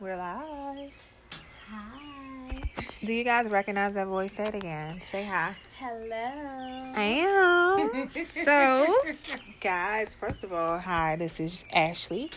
[0.00, 0.92] We're live.
[1.68, 2.62] Hi.
[3.04, 4.32] Do you guys recognize that voice?
[4.32, 4.98] Say it again.
[5.12, 5.54] Say hi.
[5.78, 6.92] Hello.
[6.96, 8.08] I am.
[8.44, 8.96] so,
[9.60, 12.30] guys, first of all, hi, this is Ashley,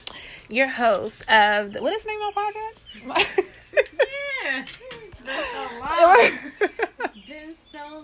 [0.49, 3.39] your host of the, what is the name of my project?
[4.43, 4.65] yeah.
[5.23, 6.17] Been so long.
[6.19, 8.03] It's been so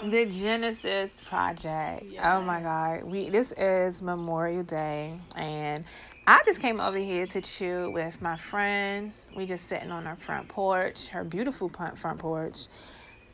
[0.00, 0.10] long.
[0.10, 2.06] the Genesis Project.
[2.22, 3.04] Oh my God.
[3.04, 5.84] We this is Memorial Day and
[6.30, 9.12] I just came over here to chill with my friend.
[9.34, 12.66] We just sitting on our front porch, her beautiful front front porch.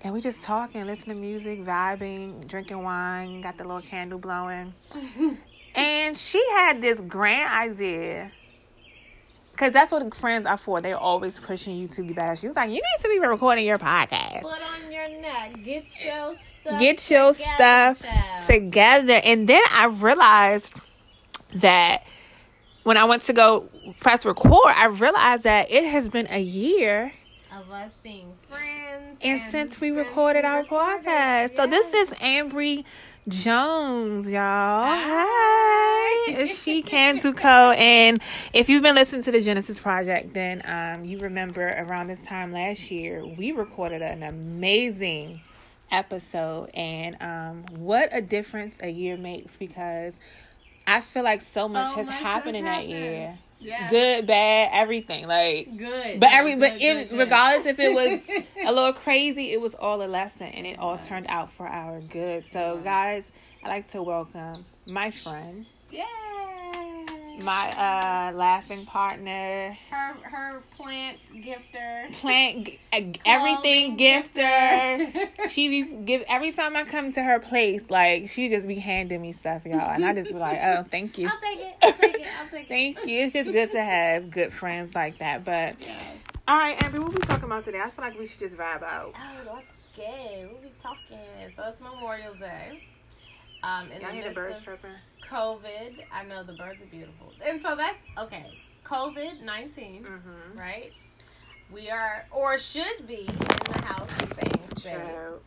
[0.03, 4.75] And we just talking, listening to music, vibing, drinking wine, got the little candle blowing.
[5.75, 8.31] and she had this grand idea.
[9.57, 10.81] Cause that's what friends are for.
[10.81, 12.37] They're always pushing you to be better.
[12.37, 14.43] She was like, "You need to be recording your podcast.
[14.43, 15.65] Put on your neck.
[15.65, 16.81] Get your stuff.
[16.81, 18.47] Get your together, stuff child.
[18.47, 20.81] together." And then I realized
[21.55, 22.05] that
[22.85, 27.13] when I went to go press record, I realized that it has been a year
[27.53, 29.19] of us being friends.
[29.23, 31.51] and since we recorded our podcast.
[31.51, 32.85] So this is Ambrie
[33.29, 34.85] Jones, y'all.
[34.87, 36.05] Hi.
[36.29, 37.77] SheCandleCo.
[37.77, 38.21] And
[38.53, 42.53] if you've been listening to the Genesis Project, then um, you remember around this time
[42.53, 45.41] last year, we recorded an amazing
[45.91, 46.71] episode.
[46.75, 50.19] And um, what a difference a year makes because
[50.87, 53.39] I feel like so much has much happened in that year.
[53.61, 53.89] Yeah.
[53.89, 55.27] Good, bad, everything.
[55.27, 56.21] Like Good.
[56.21, 57.19] but Yeah, every but good, in, good, good.
[57.19, 58.21] regardless if it was
[58.65, 62.01] a little crazy, it was all a lesson, and it all turned out for our
[62.01, 62.45] good.
[62.47, 63.25] So, guys,
[63.63, 66.03] I'd like to welcome my friend, Yay.
[67.43, 72.13] My uh laughing partner, her her plant gifter.
[72.21, 75.29] plant g- uh, everything Clothing gifter.
[75.51, 79.21] she be give every time I come to her place, like she just be handing
[79.21, 81.27] me stuff, y'all, and I just be like, oh, thank you.
[81.29, 81.75] I'll take it.
[81.83, 82.27] I'll take it.
[82.41, 82.69] I'll take it.
[82.69, 83.21] Thank you.
[83.25, 85.45] It's just good to have good friends like that.
[85.45, 85.97] But Yeah.
[86.47, 87.81] all right, Ambrie, what we talking about today?
[87.81, 89.13] I feel like we should just vibe out.
[89.17, 89.67] Oh, let's
[89.97, 90.49] go.
[90.53, 91.19] We'll be talking.
[91.57, 92.81] So it's Memorial Day.
[93.65, 94.91] Um, in Y'all the the midst birds of chirping?
[95.31, 98.47] COVID, I know the birds are beautiful, and so that's okay.
[98.85, 100.59] COVID 19 Mm-hmm.
[100.59, 100.93] right?
[101.73, 104.11] We are or should be in the house
[104.77, 104.93] safe.
[104.93, 105.41] Child.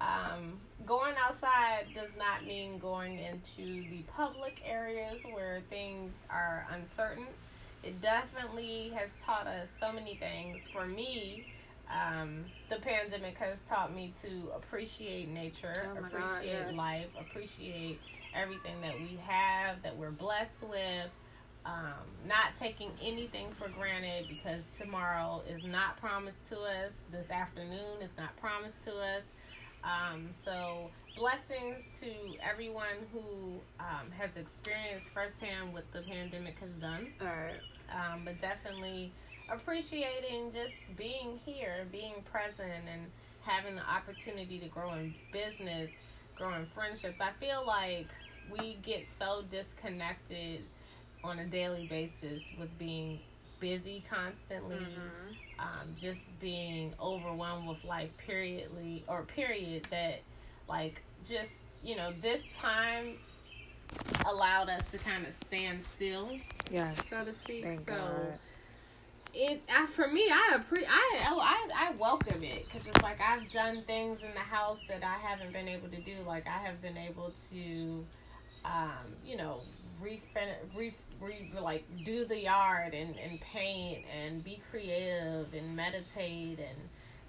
[0.00, 0.54] Um,
[0.86, 7.26] going outside does not mean going into the public areas where things are uncertain.
[7.84, 10.58] It definitely has taught us so many things.
[10.72, 11.46] For me,
[11.90, 16.74] um, the pandemic has taught me to appreciate nature, Oh my God, appreciate yes.
[16.74, 17.98] life, appreciate
[18.34, 21.10] everything that we have, that we're blessed with.
[21.66, 21.92] Um,
[22.26, 26.92] not taking anything for granted because tomorrow is not promised to us.
[27.12, 29.22] This afternoon is not promised to us.
[29.84, 32.08] Um, so blessings to
[32.42, 37.08] everyone who um, has experienced firsthand what the pandemic has done.
[37.20, 37.60] All right.
[37.92, 39.12] Um, but definitely
[39.52, 43.02] appreciating just being here, being present, and
[43.42, 45.90] having the opportunity to grow in business,
[46.36, 47.20] grow in friendships.
[47.20, 48.06] I feel like
[48.50, 50.62] we get so disconnected
[51.22, 53.20] on a daily basis with being
[53.60, 55.60] busy constantly Mm-hmm.
[55.60, 60.20] um, just being overwhelmed with life periodly or period that
[60.66, 61.50] like just
[61.84, 63.16] you know this time
[64.24, 66.30] allowed us to kind of stand still
[66.70, 67.06] Yes.
[67.10, 68.38] so to speak Thank so God.
[69.34, 73.18] It I, for me i appre- I, oh, I i welcome it because it's like
[73.20, 76.58] i've done things in the house that i haven't been able to do like i
[76.66, 78.04] have been able to
[78.64, 79.60] um you know
[80.02, 86.58] refin- re, re like do the yard and and paint and be creative and meditate
[86.58, 86.78] and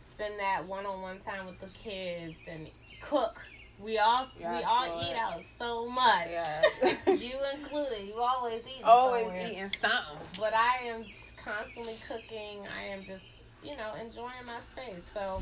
[0.10, 2.68] spend that one-on-one time with the kids and
[3.02, 3.40] cook
[3.80, 6.64] we all we Yes, all eat out so much Yes.
[7.08, 9.48] you included you always eat Always somewhere.
[9.48, 10.28] eating something.
[10.40, 11.04] But I am
[11.44, 12.66] constantly cooking.
[12.68, 13.24] I am just,
[13.64, 15.02] you know, enjoying my space.
[15.14, 15.42] So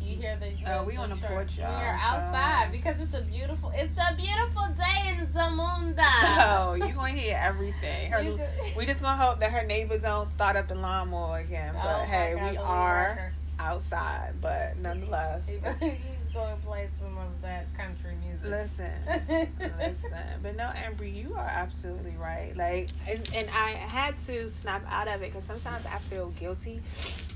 [0.00, 3.14] you hear the, Oh, the- we on the porch, We are so- outside because it's
[3.14, 3.70] a beautiful.
[3.74, 5.98] It's a beautiful day in Zamunda.
[6.64, 8.10] Oh, you're gonna hear everything.
[8.10, 8.22] Her,
[8.76, 11.74] we just gonna hope that her neighbors don't start up the lawnmower again.
[11.74, 14.32] But Oh hey, God, we are outside.
[14.40, 15.48] But nonetheless,
[16.32, 18.48] He's and play some of that country music.
[18.50, 18.90] listen.
[19.78, 22.56] Listen, but no, Ambrie, you are absolutely right.
[22.56, 26.80] Like, and, and I had to snap out of it because sometimes I feel guilty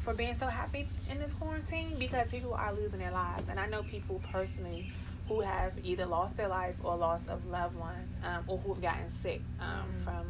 [0.03, 3.67] for being so happy in this quarantine because people are losing their lives, and I
[3.67, 4.91] know people personally
[5.29, 8.83] who have either lost their life or lost a loved one, um, or who have
[8.83, 9.67] gotten sick um,
[10.01, 10.05] Mhm.
[10.05, 10.27] from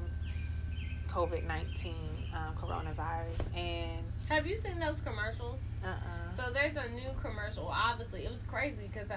[1.12, 1.94] COVID nineteen
[2.34, 5.60] um, coronavirus, and Have you seen those commercials?
[5.84, 7.68] uh uh So there's a new commercial.
[7.68, 9.14] Obviously, it was crazy because uh,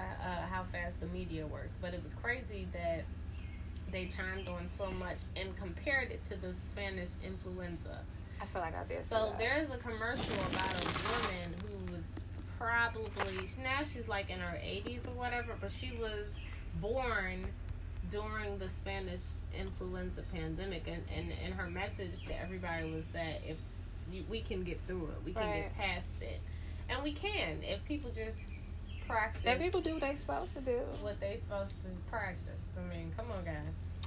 [0.50, 3.04] how fast the media works, but it was crazy that
[3.90, 7.98] they chimed on so much and compared it to the Spanish influenza.
[8.40, 9.04] I feel like I did.
[9.04, 12.04] So there's a commercial about a woman who was
[12.58, 16.26] probably now she's like in her 80s or whatever, but she was
[16.80, 17.46] born
[18.10, 19.22] during the Spanish
[19.58, 23.56] influenza pandemic, and and, and her message to everybody was that if
[24.12, 25.62] you, we can get through it, we can Right.
[25.62, 26.40] get past it,
[26.88, 28.38] and we can if people just
[29.06, 29.42] practice.
[29.44, 30.78] That people do what they're supposed to do.
[31.00, 32.60] what they're supposed to practice.
[32.78, 33.54] I mean, come on, guys.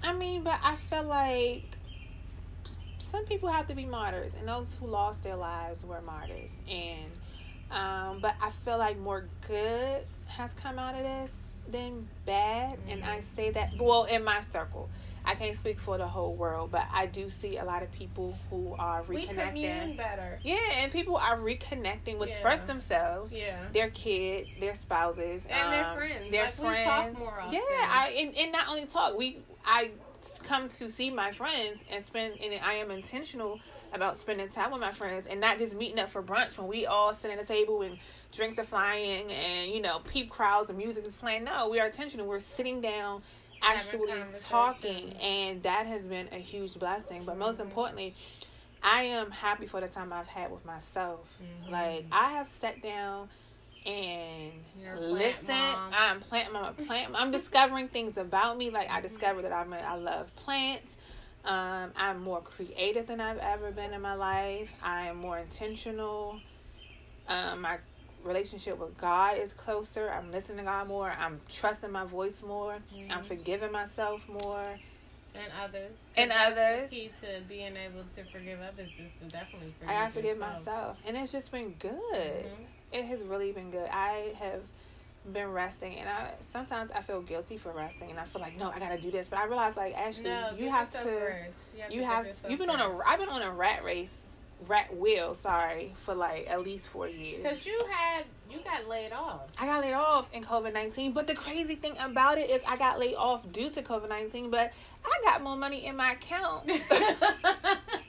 [0.04, 1.64] I mean, but I feel like
[2.98, 6.50] some people have to be martyrs, and those who lost their lives were martyrs.
[6.70, 7.12] And
[7.72, 13.04] um, but I feel like more good has come out of this than bad, and
[13.04, 14.90] I say that well in my circle.
[15.26, 18.38] I can't speak for the whole world, but I do see a lot of people
[18.50, 19.16] who are reconnecting.
[19.16, 20.40] We commune better.
[20.44, 22.42] Yeah, and people are reconnecting with Yeah.
[22.42, 23.58] first themselves, Yeah.
[23.72, 26.32] their kids, their spouses, And their um, friends.
[26.32, 26.84] Their Like, friends.
[26.86, 27.54] talk more often.
[27.54, 29.18] Yeah, I and, and not only talk.
[29.18, 29.92] We I
[30.44, 33.60] come to see my friends and spend, and I am intentional
[33.94, 36.86] about spending time with my friends and not just meeting up for brunch when we
[36.86, 37.98] all sit at a table and
[38.32, 41.44] drinks are flying and you know peep crowds and music is playing.
[41.44, 42.26] No, we are intentional.
[42.26, 43.22] We're sitting down.
[43.64, 47.24] Actually talking, and that has been a huge blessing.
[47.26, 47.66] But most Mhm.
[47.66, 48.16] importantly,
[48.82, 51.28] I am happy for the time I've had with myself.
[51.42, 51.72] Mhm.
[51.72, 53.30] Like I have sat down
[53.86, 54.52] and
[54.82, 55.56] You're a plant listen.
[55.56, 55.94] mom.
[55.94, 56.66] I'm plant mom.
[56.66, 57.16] I'm a plant.
[57.16, 58.70] I'm discovering things about me.
[58.70, 60.98] Like I discovered that I'm a, I love plants.
[61.46, 64.74] Um, I'm more creative than I've ever been in my life.
[64.82, 66.40] I am more intentional.
[67.28, 67.80] Um, my
[68.24, 70.10] relationship with God is closer.
[70.12, 71.10] I'm listening to God more.
[71.12, 72.78] I'm trusting my voice more.
[73.10, 73.26] I'm Mhm.
[73.26, 74.80] forgiving myself more.
[75.36, 75.98] and others.
[76.16, 76.90] And That's the others.
[76.92, 79.90] key to being able to forgive others is to definitely forgive.
[79.90, 80.58] I gotta forgive yourself.
[80.60, 81.94] myself, and it's just been good.
[82.46, 82.66] Mhm.
[82.92, 83.90] it has really been good.
[83.92, 84.62] I have
[85.34, 88.70] been resting, and I sometimes I feel guilty for resting, and I feel like no,
[88.70, 91.00] I gotta do this, but I realize like actually No, you have to.
[91.00, 93.00] You have you to have you've been on a.
[93.00, 94.16] I've been on a rat race,
[94.68, 97.44] rat wheel, sorry, for like at least four years.
[97.44, 99.42] Cause you had you got laid off.
[99.60, 102.78] I got laid off in COVID nineteen, but the crazy thing about it is I
[102.78, 104.72] got laid off due to COVID nineteen, but
[105.06, 106.70] I got more money in my account,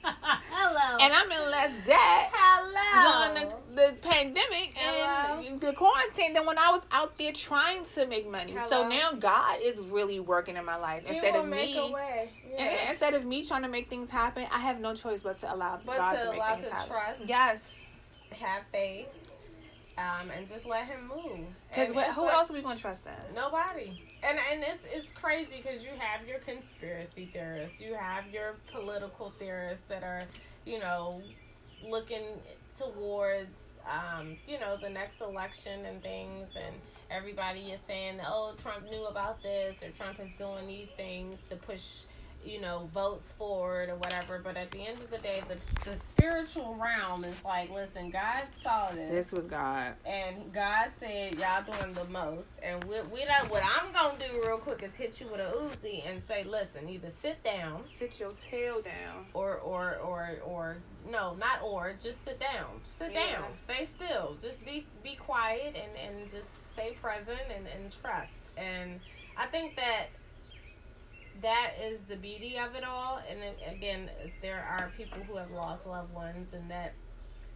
[0.03, 0.99] Hello.
[1.01, 2.31] and I'm in less debt.
[2.33, 3.35] Hello.
[3.35, 5.41] during the, the pandemic Hello?
[5.47, 8.55] and the quarantine than when I was out there trying to make money.
[8.69, 8.89] So Hello?
[8.89, 11.93] now God is really working in my life He instead of me.
[12.57, 12.91] Yeah.
[12.91, 15.81] Instead of me trying to make things happen, I have no choice but to allow
[15.85, 16.91] But God to to make allow things to happen.
[16.91, 17.21] trust.
[17.27, 17.87] Yes,
[18.31, 19.09] Have faith.
[19.97, 21.39] Um, and just let him move.
[21.69, 23.15] because who like- else are we going to trust then?
[23.35, 24.01] Nobody.
[24.27, 29.33] And and it's it's crazy because you have your conspiracy theorists, you have your political
[29.39, 30.23] theorists that are,
[30.65, 31.21] you know,
[31.87, 32.25] looking
[32.79, 33.51] towards
[33.87, 36.49] um, you know, the next election and things.
[36.57, 36.75] And
[37.11, 41.57] everybody is saying, Oh, Trump knew about this or Trump is doing these things to
[41.57, 42.05] push
[42.45, 45.57] you know, votes forward or whatever, but at the end of the day, the
[45.91, 49.11] the spiritual realm is like, listen, God saw this.
[49.11, 49.95] This was God.
[50.07, 53.51] and God said, "Y'all doing the most." And we, we don't.
[53.51, 56.89] What I'm gonna do real quick is hit you with a Uzi and say, "Listen,
[56.89, 59.27] either sit down, Sit your tail down.
[59.35, 60.77] or or or or
[61.11, 62.81] no, not or, just sit down.
[62.85, 63.33] Sit Yeah.
[63.41, 63.45] down.
[63.69, 64.37] Stay still.
[64.41, 69.01] Just be be quiet and and just stay present and and trust." And
[69.37, 70.07] I think that
[71.43, 73.21] that is the beauty of it all.
[73.29, 74.11] And then, again,
[74.43, 76.95] there are people who have lost loved ones and that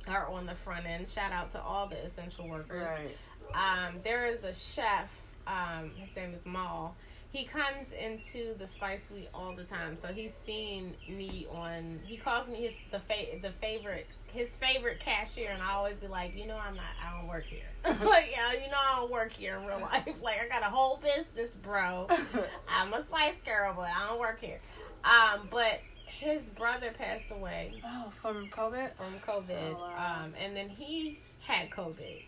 [0.07, 1.09] are on the front end.
[1.09, 2.83] Shout out to all the essential workers.
[2.83, 3.17] Right.
[3.55, 5.09] Um, there is a chef.
[5.47, 6.95] Um, his name is Maul.
[7.31, 12.01] He comes into the Spice Suite all the time, so he's seen me on.
[12.05, 16.07] He calls me his the fa- the favorite his favorite cashier, and I always be
[16.07, 16.85] like, you know, I'm not.
[17.05, 17.61] I don't work here.
[17.85, 20.07] like, yeah, you know, I don't work here in real life.
[20.23, 22.07] Like, I got a whole business, bro.
[22.69, 24.61] I'm a Spice girl, but I don't work here.
[25.05, 28.93] Um, but his brother passed away oh, from COVID?
[28.95, 30.23] from COVID, Oh, wow.
[30.25, 32.23] um, and then he had COVID,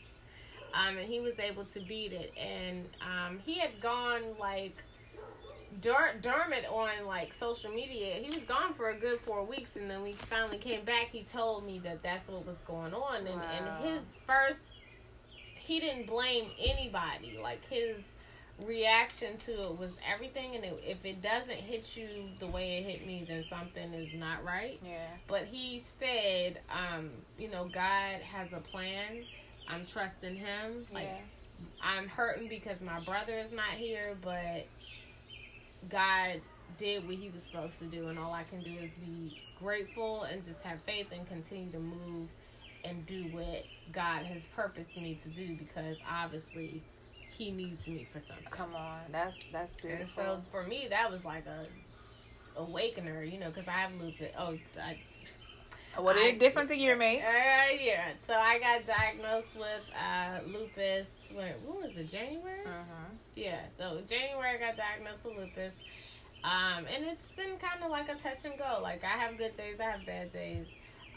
[0.75, 2.33] um, and he was able to beat it.
[2.39, 4.77] And um, he had gone like
[5.81, 8.15] Der- Dermot on like social media.
[8.15, 11.09] He was gone for a good four weeks, and then we finally came back.
[11.13, 13.51] He told me that that's what was going on, and, Wow.
[13.81, 14.83] and his first,
[15.57, 17.39] he didn't blame anybody.
[17.41, 17.97] Like his
[18.67, 22.09] reaction to it was everything, and it, if it doesn't hit you
[22.41, 25.07] the way it hit me, then something is not right Yeah.
[25.29, 29.25] but he said, um, you know, God has a plan.
[29.69, 30.87] I'm trusting him.
[30.93, 31.21] Like yeah.
[31.83, 34.67] I'm hurting because my brother is not here, but
[35.89, 36.41] God
[36.79, 40.23] did what he was supposed to do and all I can do is be grateful
[40.25, 42.29] and just have faith and continue to move
[42.85, 46.83] and do what God has purposed me to do because obviously
[47.37, 48.47] he needs me for something.
[48.51, 49.01] Come on.
[49.11, 50.23] That's that's And beautiful.
[50.25, 51.67] so for me, that was like a
[52.57, 54.31] awakener, you know, because I have lupus.
[54.39, 54.99] Oh, I,
[56.01, 57.25] What the difference in year mates?
[57.25, 58.13] Uh, yeah.
[58.27, 61.09] So I got diagnosed with uh, lupus.
[61.35, 62.11] When, when was it?
[62.11, 62.61] January.
[62.65, 63.05] Uh-huh.
[63.35, 63.61] Yeah.
[63.77, 65.75] So January I got diagnosed with lupus.
[66.43, 68.81] Um, and it's been kind of like a touch and go.
[68.83, 70.67] Like I have good days, I have bad days.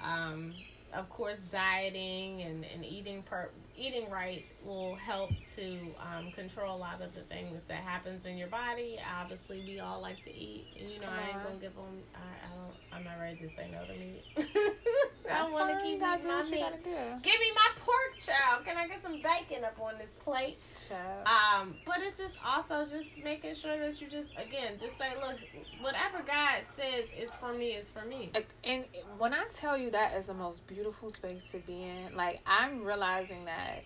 [0.02, 0.54] Um,
[0.94, 6.78] of course, dieting and, and eating per eating right will help to um, control a
[6.78, 9.00] lot of the things that happens in your body.
[9.20, 12.04] Obviously, we all like to eat, and you know I ain't gonna give them.
[12.14, 12.76] I, I don't.
[12.92, 14.24] I'm not ready to say no to meat.
[15.32, 16.66] I want to keep my meat.
[17.22, 18.66] Give me my pork, child.
[18.66, 20.58] Can I get some bacon up on this plate?
[20.90, 21.28] Child.
[21.28, 25.38] Um, but it's just also just making sure that you just again just say, look,
[25.82, 28.32] whatever God says is for me is for me.
[28.64, 28.86] And
[29.18, 32.84] when I tell you that is the most beautiful space to be in, like I'm
[32.84, 33.84] realizing that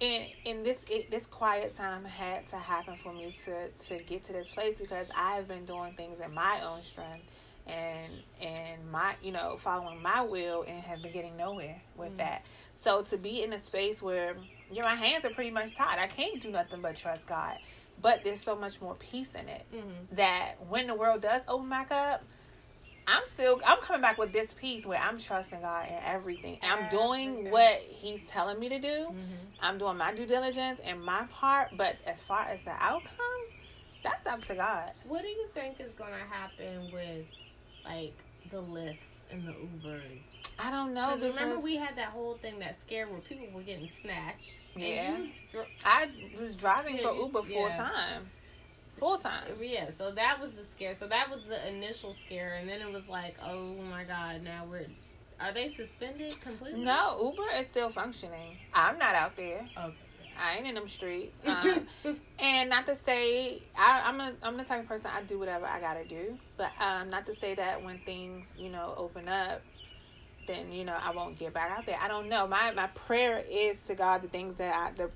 [0.00, 4.24] in in this it, this quiet time had to happen for me to to get
[4.24, 7.24] to this place because I have been doing things in my own strength
[7.66, 12.18] and and my you know following my will and have been getting nowhere with mm-hmm.
[12.18, 12.44] that.
[12.74, 14.36] So to be in a space where
[14.70, 15.98] you know my hands are pretty much tied.
[15.98, 17.58] I can't do nothing but trust god.
[18.00, 20.16] But there's so much more peace in it mm-hmm.
[20.16, 22.24] that when the world does open back up
[23.08, 26.58] i'm still i'm coming back with this peace where i'm trusting god in everything.
[26.62, 28.88] I'm doing what he's telling me to do.
[28.88, 29.34] Mm-hmm.
[29.60, 31.70] i'm doing my due diligence and my part.
[31.76, 33.42] But as far as the outcome
[34.02, 34.92] that's up to god.
[35.06, 37.26] What do you think is going to happen with
[37.84, 38.14] like
[38.50, 40.24] the Lyfts and the Ubers?
[40.58, 41.14] I don't know.
[41.14, 44.56] Because remember we had that whole thing that scared where people were getting snatched.
[44.76, 45.16] Yeah,
[45.50, 46.08] dr- I
[46.38, 47.76] was driving for Uber full yeah.
[47.76, 48.30] time.
[48.96, 49.44] Full time.
[49.60, 50.94] Yeah, so that was the scare.
[50.94, 54.66] So that was the initial scare, and then it was like, oh my god, now
[54.70, 54.86] we're.
[55.40, 56.84] Are they suspended completely?
[56.84, 58.58] No, Uber is still functioning.
[58.72, 59.66] I'm not out there.
[59.76, 59.96] Okay.
[60.42, 61.38] I ain't in them streets.
[61.46, 61.86] Um,
[62.38, 65.66] and not to say I, am a I'm the type of person I do whatever
[65.66, 69.62] I gotta do, but um, not to say that when things you know open up,
[70.46, 71.98] then you know I won't get back out there.
[72.00, 72.46] I don't know.
[72.46, 75.10] My my prayer is to God the things that I the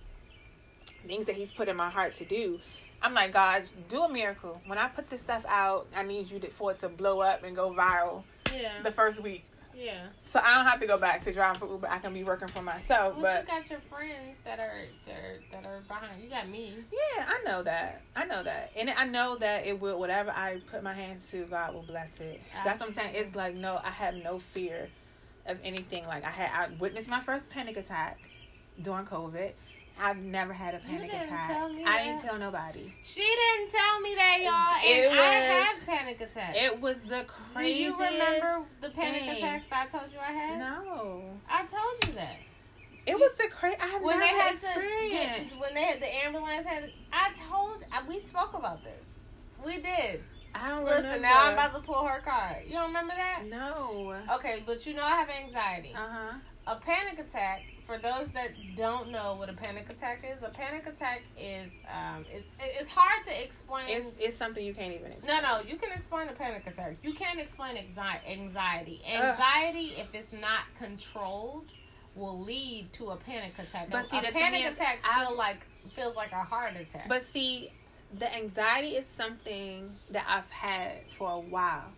[1.06, 2.60] things that He's put in my heart to do.
[3.02, 4.60] I'm like God, do a miracle.
[4.66, 7.42] When I put this stuff out, I need you to, for it to blow up
[7.44, 8.22] and go viral.
[8.54, 8.80] Yeah.
[8.82, 9.44] The first week.
[9.76, 10.06] Yeah.
[10.30, 11.88] So I don't have to go back to driving for Uber.
[11.90, 13.16] I can be working for myself.
[13.16, 16.22] Well, but you got your friends that are that are, that are behind.
[16.22, 16.74] You got me.
[16.90, 18.02] Yeah, I know that.
[18.16, 19.98] I know that, and I know that it will.
[19.98, 22.40] Whatever I put my hands to, God will bless it.
[22.54, 23.12] So that's what I'm saying.
[23.14, 24.88] It's like no, I have no fear
[25.46, 26.06] of anything.
[26.06, 28.18] Like I had, I witnessed my first panic attack
[28.80, 29.52] during COVID.
[29.98, 31.50] I've never had a panic attack.
[31.86, 32.92] I didn't tell nobody.
[33.02, 34.84] She didn't tell me that, y'all.
[34.84, 36.58] It and was, I had panic attacks.
[36.60, 37.56] It was the craziest.
[37.56, 39.36] Do you remember the panic thing.
[39.38, 40.58] attacks I told you I had?
[40.58, 41.22] No.
[41.48, 42.36] I told you that.
[43.06, 43.76] It was the crazy.
[43.80, 45.52] I have when never they had experienced.
[45.52, 46.90] To, when they had the ambulance had.
[47.12, 47.84] I told.
[48.08, 49.02] We spoke about this.
[49.64, 50.22] We did.
[50.54, 50.90] I don't remember.
[50.90, 51.28] Listen, remember.
[51.28, 52.64] now I'm about to pull her card.
[52.66, 53.44] You don't remember that?
[53.48, 54.16] No.
[54.34, 55.94] Okay, but you know I have anxiety.
[55.94, 56.38] Uh huh.
[56.66, 60.86] A panic attack for those that don't know what a panic attack is, a panic
[60.86, 63.84] attack is um, it's it's hard to explain.
[63.88, 65.42] It's, it's something you can't even explain.
[65.42, 66.96] No, no, you can explain a panic attack.
[67.02, 69.02] You can't explain anxiety.
[69.08, 71.66] Anxiety, if it's not controlled,
[72.16, 73.88] will lead to a panic attack.
[73.90, 75.60] But see, a the panic attack feel like
[75.94, 77.08] feels like a heart attack.
[77.08, 77.70] But see,
[78.18, 81.92] the anxiety is something that I've had for a while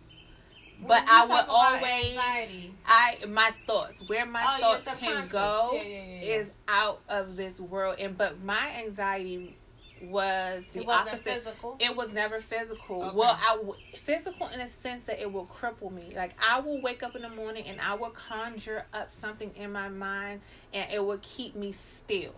[0.87, 2.73] but I would always anxiety.
[2.85, 7.35] I my thoughts where my oh, thoughts can go yeah, yeah, yeah, is out of
[7.35, 9.55] this world and but my anxiety
[10.01, 11.75] was the it opposite physical.
[11.79, 13.15] it was never physical okay.
[13.15, 16.81] well I w- physical in a sense that it will cripple me like I will
[16.81, 20.39] wake up in the morning and I will conjure up something in my mind
[20.73, 22.33] and it will keep me still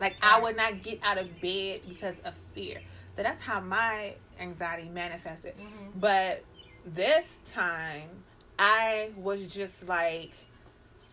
[0.00, 0.16] like.
[0.22, 2.80] I would not get out of bed because of fear
[3.12, 5.98] so that's how my anxiety manifested mm-hmm.
[6.00, 6.42] but
[6.86, 8.08] this time,
[8.58, 10.32] I was just like,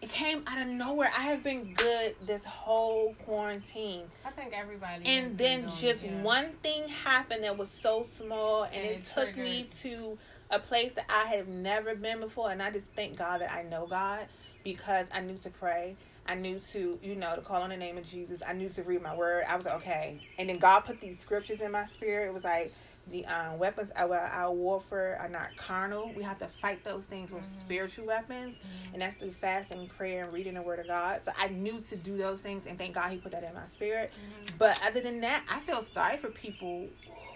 [0.01, 1.11] it came out of nowhere.
[1.15, 4.03] I have been good this whole quarantine.
[4.25, 5.05] I think everybody.
[5.05, 6.21] And then just yeah.
[6.21, 10.17] one thing happened that was so small, and, and it, it took me to
[10.49, 12.51] a place that I have never been before.
[12.51, 14.27] And I just thank God that I know God
[14.63, 15.95] because I knew to pray.
[16.27, 18.41] I knew to, you know, to call on the name of Jesus.
[18.45, 19.43] I knew to read my word.
[19.47, 20.19] I was like, okay.
[20.37, 22.27] And then God put these scriptures in my spirit.
[22.27, 22.73] It was like,
[23.09, 26.11] the um, weapons of our warfare are not carnal.
[26.15, 27.59] We have to fight those things with mm-hmm.
[27.59, 28.93] spiritual weapons, mm-hmm.
[28.93, 31.21] and that's through fasting, prayer, and reading the Word of God.
[31.21, 33.65] So I knew to do those things, and thank God He put that in my
[33.65, 34.11] spirit.
[34.13, 34.57] Mm-hmm.
[34.57, 36.87] But other than that, I feel sorry for people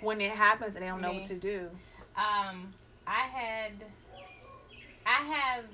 [0.01, 1.69] when it happens and they don't know what to do.
[2.15, 2.73] Um,
[3.07, 3.71] I had,
[5.05, 5.65] I have,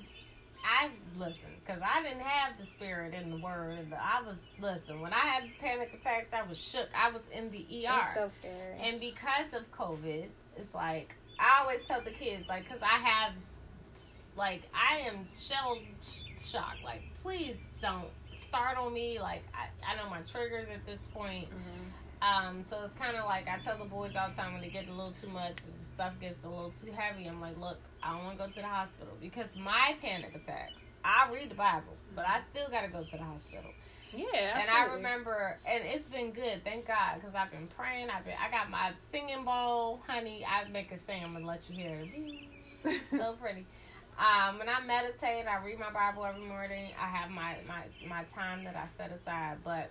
[0.64, 3.88] I listen because I didn't have the spirit in the word.
[4.00, 6.30] I was listen when I had panic attacks.
[6.34, 6.90] I was shook.
[6.96, 8.02] I was in the ER.
[8.02, 8.78] It's so scary.
[8.82, 10.28] And because of COVID,
[10.58, 13.34] it's like I always tell the kids like because I have
[14.36, 15.78] Like I am shell
[16.40, 16.84] shocked.
[16.84, 19.20] Like please don't start on me.
[19.20, 21.50] Like I, I know my triggers at this point.
[21.50, 21.91] Mm-hmm.
[22.22, 24.70] Um, so it's kind of like I tell the boys all the time when they
[24.70, 27.26] get a little too much, the stuff gets a little too heavy.
[27.26, 30.74] I'm like, look, I don't want to go to the hospital because my panic attacks.
[31.04, 33.72] I read the Bible, but I still got to go to the hospital.
[34.14, 38.10] Yeah, and I remember, and it's been good, thank God, because I've been praying.
[38.10, 40.46] I've been, I got my singing bowl, honey.
[40.46, 41.24] I make a sing.
[41.24, 43.02] I'm gonna let you hear it.
[43.10, 43.66] so pretty.
[44.20, 46.92] Um, when I meditate, I read my Bible every morning.
[47.02, 49.90] I have my my my time that I set aside, but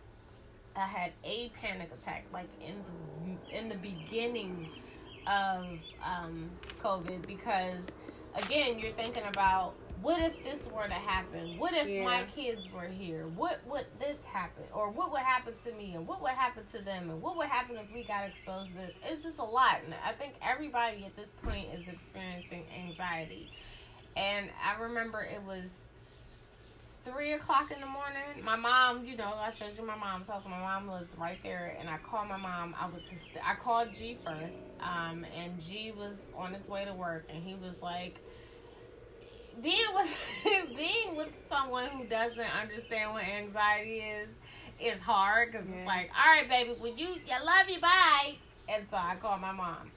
[0.77, 4.69] I had a panic attack, like in the, in the beginning
[5.27, 5.67] of
[6.05, 6.51] um,
[6.83, 7.81] COVID, because
[8.35, 11.59] again, you're thinking about what if this were to happen?
[11.59, 12.05] What if yeah.
[12.05, 13.27] my kids were here?
[13.37, 14.65] What would this happen?
[14.73, 15.93] Or what would happen to me?
[15.95, 17.11] And what would happen to them?
[17.11, 18.93] And what would happen if we got exposed to this?
[19.05, 19.81] It's just a lot.
[19.85, 23.51] And I think everybody at this point is experiencing anxiety.
[24.17, 25.65] And I remember it was
[27.05, 28.45] three o'clock in the morning.
[28.45, 30.43] My mom, you know, I showed you my mom's house.
[30.45, 32.75] My mom lives right there, and I called my mom.
[32.79, 36.93] I was, hyster- I called G first, um, and G was on his way to
[36.93, 38.19] work, and he was like,
[39.63, 40.17] being with
[40.77, 44.29] being with someone who doesn't understand what anxiety is
[44.81, 45.77] is hard because yeah.
[45.77, 48.37] it's like, all right, baby, when you, I love you, bye.
[48.69, 49.91] And so I called my mom,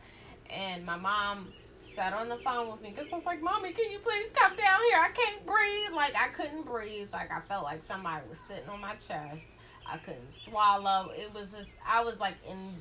[0.50, 1.54] and my mom
[1.96, 4.56] sat on the phone with me because I was like, Mommy, can you please come
[4.56, 5.00] down here?
[5.00, 5.96] I can't breathe.
[5.96, 7.10] Like, I couldn't breathe.
[7.12, 9.42] Like, I felt like somebody was sitting on my chest.
[9.86, 11.12] I couldn't swallow.
[11.16, 12.76] It was just, I was like in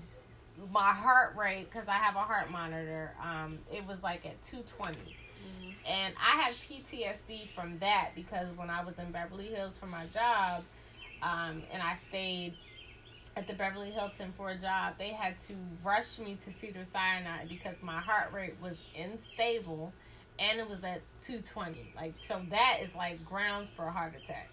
[0.71, 3.15] my heart rate because I have a heart monitor.
[3.23, 4.97] Um, it was like at 220.
[4.97, 5.71] Mm-hmm.
[5.87, 10.07] And I had PTSD from that because when I was in Beverly Hills for my
[10.07, 10.63] job,
[11.23, 12.55] um, and I stayed
[13.37, 17.47] at the Beverly Hilton for a job, they had to rush me to Cedar Sinai
[17.49, 19.93] because my heart rate was unstable
[20.39, 21.95] and it was at 220.
[21.97, 24.51] Like, so that is like grounds for a heart attack.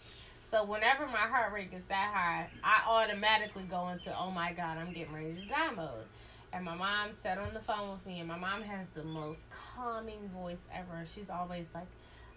[0.52, 4.78] So whenever my heart rate gets that high, I automatically go into, oh my God,
[4.78, 6.06] I'm getting ready to die mode.
[6.52, 9.40] And my mom sat on the phone with me, and my mom has the most
[9.52, 11.06] calming voice ever.
[11.06, 11.86] She's always like,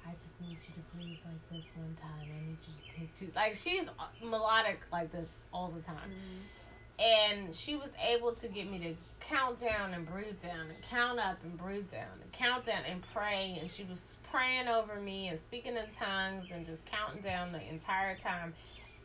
[0.07, 2.11] I just need you to breathe like this one time.
[2.23, 3.29] I need you to take two.
[3.35, 3.89] Like she's
[4.23, 6.11] melodic like this all the time.
[6.11, 6.63] Mm-hmm.
[6.99, 11.19] And she was able to get me to count down and breathe down and count
[11.19, 13.59] up and breathe down and count down and pray.
[13.61, 17.67] And she was praying over me and speaking in tongues and just counting down the
[17.69, 18.55] entire time.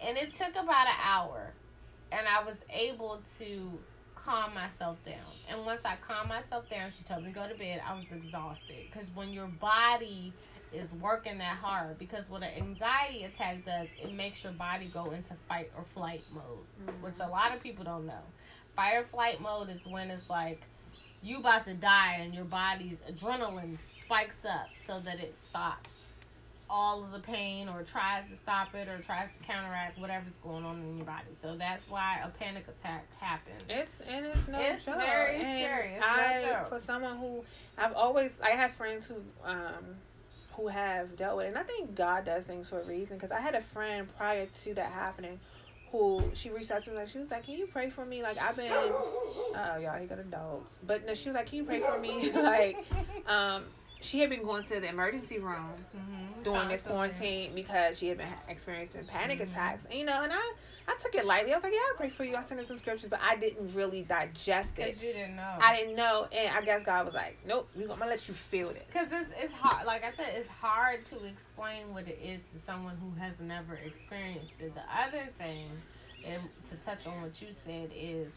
[0.02, 1.54] And it took about an hour.
[2.12, 3.80] And I was able to
[4.16, 5.16] calm myself down.
[5.50, 7.82] And once I calmed myself down, she told me to go to bed.
[7.88, 8.86] I was exhausted.
[8.92, 10.34] Because when your body
[10.74, 15.12] is working that hard because what an anxiety attack does, it makes your body go
[15.12, 16.44] into fight or flight mode,
[16.86, 17.04] mm-hmm.
[17.04, 18.24] which a lot of people don't know.
[18.76, 20.62] Fight or flight mode is when it's like
[21.22, 25.90] you about to die and your body's adrenaline spikes up so that it stops
[26.70, 30.66] all of the pain or tries to stop it or tries to counteract whatever's going
[30.66, 31.28] on in your body.
[31.42, 33.64] So that's why a panic attack happens.
[33.70, 34.98] It's and it's no it's joke.
[34.98, 35.94] very and scary.
[35.94, 37.44] It's I, no for someone who
[37.78, 39.96] I've always I have friends who um
[40.58, 41.50] who have dealt with it.
[41.50, 44.48] And I think God does things for a reason because I had a friend prior
[44.64, 45.40] to that happening
[45.92, 48.22] who she reached out to me like she was like, Can you pray for me?
[48.24, 50.72] Like I've been oh y'all, he got a dogs.
[50.86, 52.32] But no, she was like, Can you pray for me?
[52.36, 52.86] like,
[53.28, 53.64] um,
[54.02, 56.44] she had been going to the emergency room mm-hmm.
[56.44, 59.50] during this quarantine because she had been experiencing panic mm-hmm.
[59.50, 59.86] attacks.
[59.86, 60.54] And, you know, and I
[60.90, 61.52] I took it lightly.
[61.52, 62.36] I was like, yeah, I pray for you.
[62.36, 64.86] I sent her some scriptures, but I didn't really digest it.
[64.86, 65.56] Because you didn't know.
[65.60, 66.28] I didn't know.
[66.32, 68.84] And I guess God was like, nope, I'm going to let you feel this.
[68.88, 69.86] Because it's, it's hard.
[69.86, 73.74] Like I said, it's hard to explain what it is to someone who has never
[73.76, 74.74] experienced it.
[74.76, 75.68] The other thing,
[76.26, 78.30] and to touch on what you said, is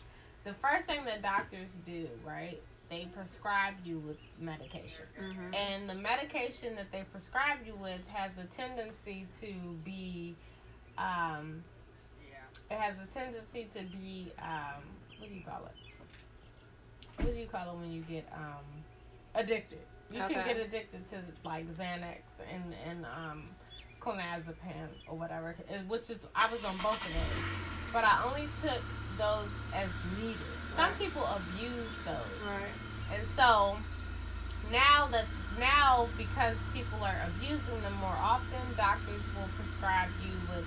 [0.43, 2.61] the first thing that doctors do, right?
[2.89, 5.05] They prescribe you with medication.
[5.23, 5.55] Mm-hmm.
[5.55, 9.53] And the medication that they prescribe you with has a tendency to
[9.85, 10.35] be.
[10.99, 11.63] Um,
[12.71, 14.83] it has a tendency to be um,
[15.19, 17.23] what do you call it?
[17.25, 18.65] What do you call it when you get um,
[19.35, 19.81] addicted?
[20.11, 20.35] You okay.
[20.35, 23.45] can get addicted to like Xanax and and um,
[24.01, 25.55] clonazepam or whatever,
[25.89, 27.45] which is I was on both of those,
[27.93, 28.83] but I only took
[29.19, 30.39] those as needed.
[30.77, 30.99] Some right.
[30.99, 32.75] people abuse those, right?
[33.13, 33.77] And so
[34.73, 35.27] now that
[35.59, 40.65] now because people are abusing them more often, doctors will prescribe you with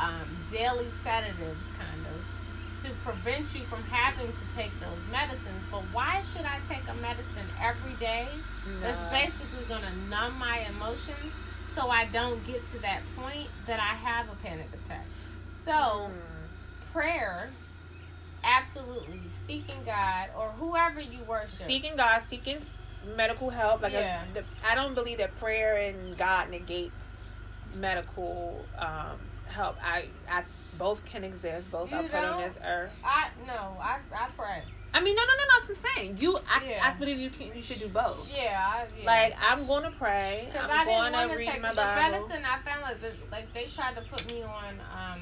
[0.00, 5.62] um, daily sedatives, kind of, to prevent you from having to take those medicines.
[5.70, 8.26] But why should I take a medicine every day
[8.66, 8.80] no.
[8.80, 11.32] that's basically going to numb my emotions
[11.76, 15.04] so I don't get to that point that I have a panic attack?
[15.64, 15.72] So,
[16.08, 16.92] mm.
[16.92, 17.50] prayer,
[18.42, 21.66] absolutely, seeking God or whoever you worship.
[21.66, 22.60] Seeking God, seeking
[23.16, 23.82] medical help.
[23.82, 24.24] Like Yeah.
[24.34, 26.94] I, I don't believe that prayer and God negates
[27.78, 29.18] medical um,
[29.50, 29.76] help.
[29.82, 30.44] I, I
[30.78, 31.70] both can exist.
[31.70, 32.90] Both You are put on this earth.
[33.04, 34.62] I no, I I pray.
[34.92, 35.44] I mean, no, no, no, no.
[35.60, 36.16] That's what I'm saying.
[36.18, 36.80] You, I, Yeah.
[36.84, 37.54] I believe you can.
[37.54, 38.28] You should do both.
[38.28, 39.06] Yeah, I, yeah.
[39.06, 40.48] Like I'm going to pray.
[40.58, 42.10] I'm I going to read take my the Bible.
[42.26, 42.44] medicine.
[42.44, 44.74] I found like the, like they tried to put me on.
[44.80, 45.20] um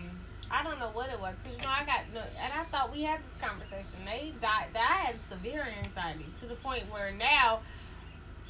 [0.50, 1.34] I don't know what it was.
[1.44, 3.98] 'Cause, you know, I got no, and I thought we had this conversation.
[4.06, 4.68] They died.
[4.72, 7.60] That I had severe anxiety to the point where now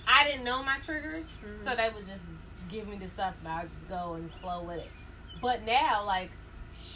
[0.07, 1.65] I didn't know my triggers, Mhm.
[1.65, 2.23] so they would just
[2.71, 4.91] give me the stuff, and I just go and flow with it.
[5.41, 6.31] But now, like,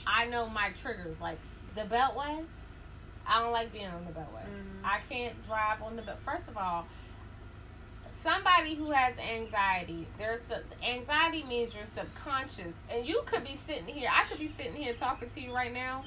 [0.06, 1.20] I know my triggers.
[1.20, 1.38] Like
[1.74, 2.44] the Beltway,
[3.26, 4.44] I don't like being on the Beltway.
[4.44, 4.84] Mhm.
[4.84, 6.18] I can't drive on the belt.
[6.24, 6.86] First of all,
[8.16, 13.86] somebody who has anxiety, there's sub- anxiety means you're subconscious, and you could be sitting
[13.86, 14.10] here.
[14.12, 16.04] I could be sitting here talking to you right now,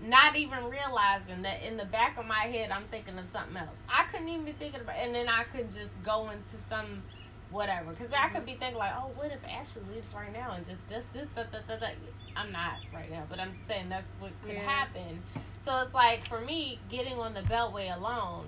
[0.00, 3.76] not even realizing that in the back of my head I'm thinking of something else.
[3.88, 7.02] I couldn't even be thinking about, and then I could just go into some
[7.50, 10.64] whatever because I could be thinking like, oh, what if Ashley lives right now and
[10.64, 11.80] just this this that that that.
[11.80, 11.94] that.
[12.36, 14.62] I'm not right now, but I'm just saying that's what could Yeah.
[14.68, 15.20] happen.
[15.64, 18.46] So it's like for me, getting on the Beltway alone,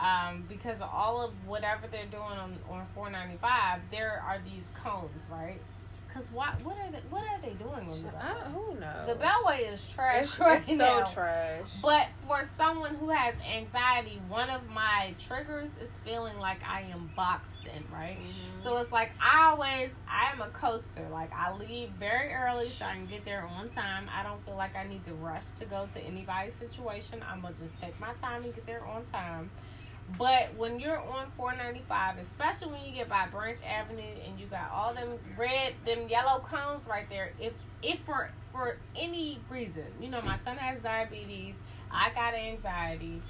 [0.00, 5.22] um, because of all of whatever they're doing on on 495, there are these cones,
[5.30, 5.60] right?
[6.14, 9.06] Because what what are they what are they doing on the I, who knows?
[9.06, 11.62] The Beltway is trash It's, right it's so trash.
[11.82, 17.10] But for someone who has anxiety, one of my triggers is feeling like I am
[17.16, 18.16] boxed in, right?
[18.16, 18.62] Mhm.
[18.62, 21.08] So it's like I always I am a coaster.
[21.10, 24.08] Like I leave very early so I can get there on time.
[24.14, 27.24] I don't feel like I need to rush to go to anybody's situation.
[27.28, 29.50] I'm gonna just take my time and get there on time.
[30.18, 34.70] But when you're on 495, especially when you get by Branch Avenue and you got
[34.70, 40.08] all them red, them yellow cones right there, if if for for any reason, you
[40.08, 41.54] know, my son has diabetes,
[41.90, 43.20] I got anxiety.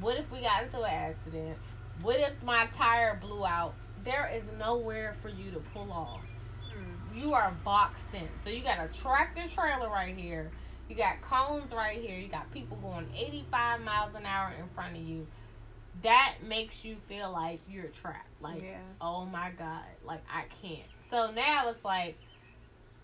[0.00, 1.58] What if we got into an accident?
[2.02, 3.74] What if my tire blew out?
[4.04, 6.20] There is nowhere for you to pull off.
[6.76, 7.16] Mm.
[7.16, 8.28] You are boxed in.
[8.42, 10.50] So you got a tractor trailer right here.
[10.88, 12.18] You got cones right here.
[12.18, 15.26] You got people going 85 miles an hour in front of you.
[16.04, 18.40] That makes you feel like you're trapped.
[18.40, 18.78] Like, Yeah.
[19.00, 20.86] oh my God, like I can't.
[21.10, 22.16] So now it's like,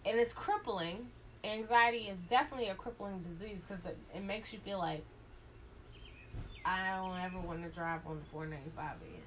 [0.05, 1.09] and it's crippling.
[1.43, 5.03] Anxiety is definitely a crippling disease because it, it makes you feel like
[6.65, 9.21] I don't ever want to drive on the 495 again.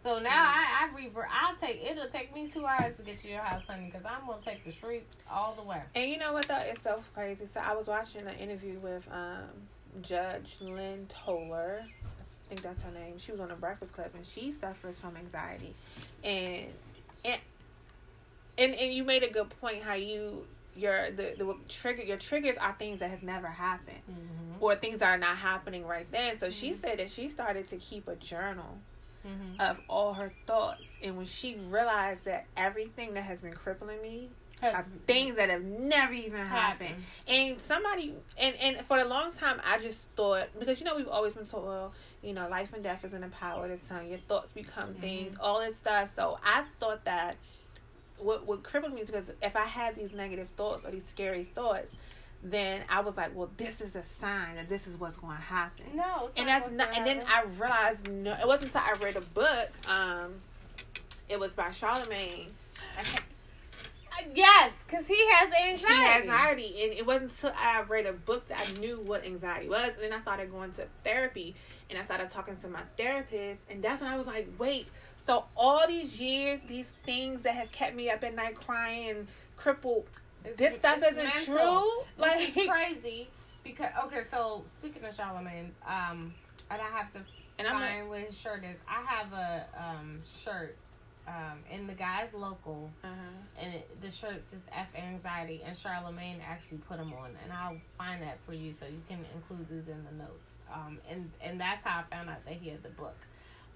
[0.00, 1.26] So now I, I revert.
[1.32, 1.82] I'll take.
[1.82, 4.64] It'll take me two hours to get to your house, honey, because I'm gonna take
[4.64, 5.82] the streets all the way.
[5.96, 6.60] And you know what though?
[6.62, 7.46] It's so crazy.
[7.46, 9.50] So I was watching an interview with um,
[10.02, 11.82] Judge Lynn Toler.
[12.46, 13.18] I think that's her name.
[13.18, 15.74] She was on the Breakfast Club, and she suffers from anxiety.
[16.22, 16.66] And
[17.24, 17.40] and
[18.58, 19.82] and, and you made a good point.
[19.82, 24.62] How you your the, the trigger your triggers are things that has never happened Mm-hmm.
[24.62, 26.38] or things that are not happening right then.
[26.38, 28.78] So she said that she started to keep a journal
[29.26, 29.60] Mm-hmm.
[29.60, 34.28] of all her thoughts, and when she realized that everything that has been crippling me
[35.06, 36.90] things that have never even happened.
[36.90, 37.04] Happened.
[37.28, 41.08] And somebody, and and for a long time, I just thought because you know we've
[41.08, 41.92] always been told, well,
[42.22, 44.08] you know, life and death is in the power of the tongue.
[44.08, 46.14] Your thoughts become things, all this stuff.
[46.14, 47.36] So I thought that
[48.18, 51.44] what what crippled me is because if I had these negative thoughts or these scary
[51.44, 51.90] thoughts,
[52.42, 55.42] then I was like, well, this is a sign that this is what's going to
[55.42, 56.96] happen No, and that's not.
[56.96, 57.22] And then.
[57.26, 59.70] I realized no, it wasn't until I read a book.
[59.88, 60.32] Um,
[61.28, 62.50] it was by Charlamagne.
[64.34, 65.94] Yes, because he has anxiety.
[65.94, 69.24] He has anxiety, and it wasn't until I read a book that I knew what
[69.24, 69.94] anxiety was.
[69.94, 71.54] And then I started going to therapy,
[71.90, 74.88] and I started talking to my therapist, and that's when I was like, wait.
[75.16, 79.26] So all these years, these things that have kept me up at night crying,
[79.56, 80.06] crippled.
[80.44, 81.56] It's- this stuff isn't mental.
[81.56, 81.92] true.
[82.18, 83.28] Like, is crazy
[83.64, 86.32] because okay, so speaking of Charlamagne, um,
[86.70, 87.20] and I have to
[87.58, 88.78] and I'm find like, what his shirt is.
[88.88, 90.76] I have a um shirt,
[91.26, 93.12] um, and the guy's local, uh-huh.
[93.60, 97.78] and it, the shirt says F anxiety, and Charlamagne actually put them on, and I'll
[97.98, 100.50] find that for you so you can include these in the notes.
[100.72, 103.16] Um, and and that's how I found out that he had the book.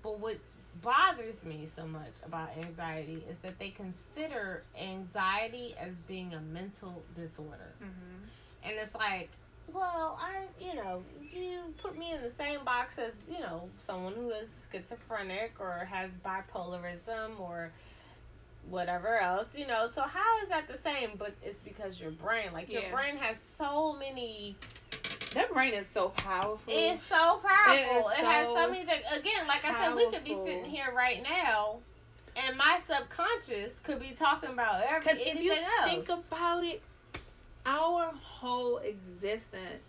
[0.02, 0.38] But what
[0.82, 7.02] bothers me so much about anxiety is that they consider anxiety as being a mental
[7.16, 7.72] disorder.
[7.82, 8.28] Mhm.
[8.62, 9.30] And it's like,
[9.74, 11.02] well, I, you know,
[11.32, 15.86] you put me in the same box as, you know, someone who is schizophrenic or
[15.90, 17.70] has bipolarism or
[18.68, 19.88] whatever else, you know.
[19.94, 21.10] So how is that the same?
[21.18, 22.92] But it's because your brain, like your Yeah.
[22.92, 24.56] brain has so many
[25.34, 26.58] that brain is so powerful.
[26.66, 28.08] it's so powerful.
[28.08, 29.04] It It, is has so so many things.
[29.16, 31.78] Again, like I said, we could be sitting here right now,
[32.36, 35.84] and my subconscious could be talking about every Because if anything else.
[36.06, 36.82] think about it,
[37.66, 39.82] our whole existence,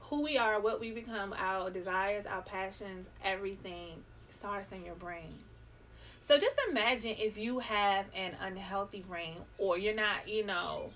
[0.00, 5.34] who we are, what we become, our desires, our passions, everything starts in your brain.
[6.24, 10.90] So just imagine if you have an unhealthy brain or you're not, you know,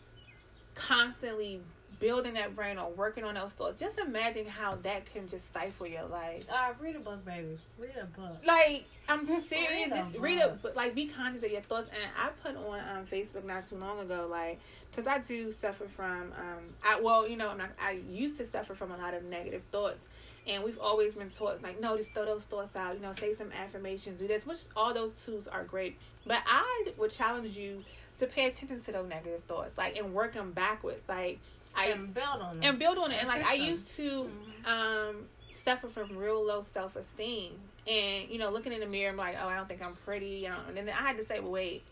[0.75, 1.61] constantly
[1.99, 3.81] building that brain or working on those thoughts.
[3.81, 6.45] Just imagine how that can just stifle your life.
[6.51, 7.59] Uh, read a book, baby.
[7.79, 8.39] Read a book.
[8.47, 9.91] Like I'm serious.
[9.91, 10.77] Just read a book.
[10.77, 11.89] like be conscious of your thoughts.
[11.89, 15.87] And I put on um, Facebook not too long ago, like because I do suffer
[15.87, 19.15] from um, I well, you know, I'm not, I used to suffer from a lot
[19.15, 20.07] of negative thoughts.
[20.49, 22.95] And we've always been taught like, no, just throw those thoughts out.
[22.95, 24.47] You know, say some affirmations, do this.
[24.47, 25.99] Which all those tools are great.
[26.25, 27.83] But I would challenge you
[28.19, 31.03] to pay attention to those negative thoughts, like and work them backwards.
[31.09, 31.41] Like
[31.77, 32.65] I and build on it.
[32.65, 33.19] and build on it.
[33.21, 34.31] And like I used to
[34.65, 34.67] Mhm.
[34.69, 37.53] um suffer from real low self esteem.
[37.89, 40.27] And, you know, looking in the mirror, I'm like, oh, I don't think I'm pretty.
[40.31, 41.83] You know, and then I had to say, well, wait,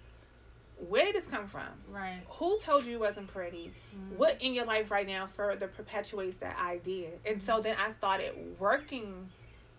[0.89, 1.63] where did this come from?
[1.89, 2.21] right.
[2.31, 3.73] Who told you you wasn't pretty?
[3.97, 4.17] Mhm.
[4.17, 7.11] What in your life right now further perpetuates that idea?
[7.25, 9.31] And so then I started working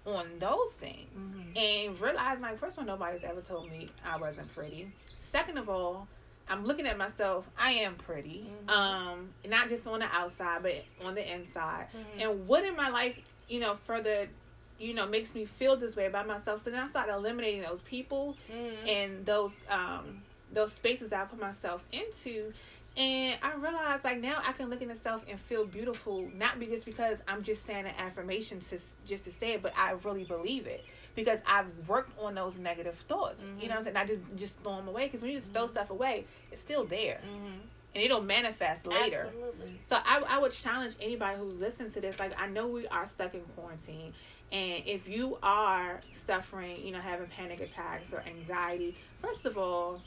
[0.05, 1.57] on those things Mhm.
[1.57, 4.87] and realized, like, first of all, nobody's ever told me I wasn't pretty.
[5.17, 6.07] Second of all,
[6.47, 7.47] I'm looking at myself.
[7.57, 8.69] I am pretty, Mhm.
[8.71, 11.87] um, not just on the outside, but on the inside.
[11.93, 12.21] Mhm.
[12.21, 14.29] And what in my life, you know, further,
[14.77, 16.61] you know, makes me feel this way about myself.
[16.61, 18.87] So then I started eliminating those people Mhm.
[18.87, 22.53] and those um those spaces that I put myself into.
[22.97, 26.59] And I realized like now I can look in the self and feel beautiful, not
[26.61, 30.23] just because I'm just saying an affirmation to just to say it, but I really
[30.23, 33.41] believe it because I've worked on those negative thoughts.
[33.59, 33.97] You know what I'm saying?
[33.97, 36.83] I just just throw them away because when you just throw stuff away, it's still
[36.83, 37.53] there Mhm.
[37.95, 39.27] and it'll manifest later.
[39.27, 39.79] Absolutely.
[39.87, 42.19] So I, I would challenge anybody who's listening to this.
[42.19, 44.13] Like I know we are stuck in quarantine,
[44.51, 50.01] and if you are suffering, you know, having panic attacks or anxiety, first of all,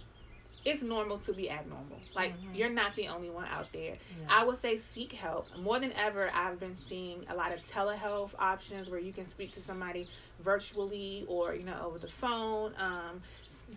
[0.65, 1.99] it's normal to be abnormal.
[2.15, 2.57] Like Mhm.
[2.57, 3.93] you're not the only one out there.
[4.21, 4.27] Yeah.
[4.29, 5.47] I would say seek help.
[5.57, 9.53] More than ever, I've been seeing a lot of telehealth options where you can speak
[9.53, 10.09] to somebody
[10.41, 12.75] virtually or you know over the phone.
[12.79, 13.23] Um,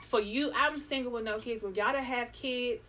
[0.08, 2.88] for you, I'm single with no kids, but y'all that have kids,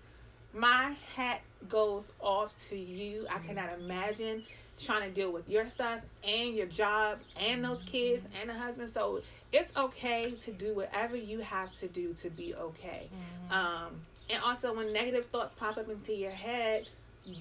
[0.55, 3.27] my hat goes off to you.
[3.31, 4.45] I cannot imagine
[4.81, 8.89] trying to deal with your stuff and your job and those kids and a husband.
[8.91, 13.09] So it's okay to do whatever you have to do to be okay.
[13.51, 13.53] Mhm.
[13.53, 16.89] Um, and also, when negative thoughts pop up into your head,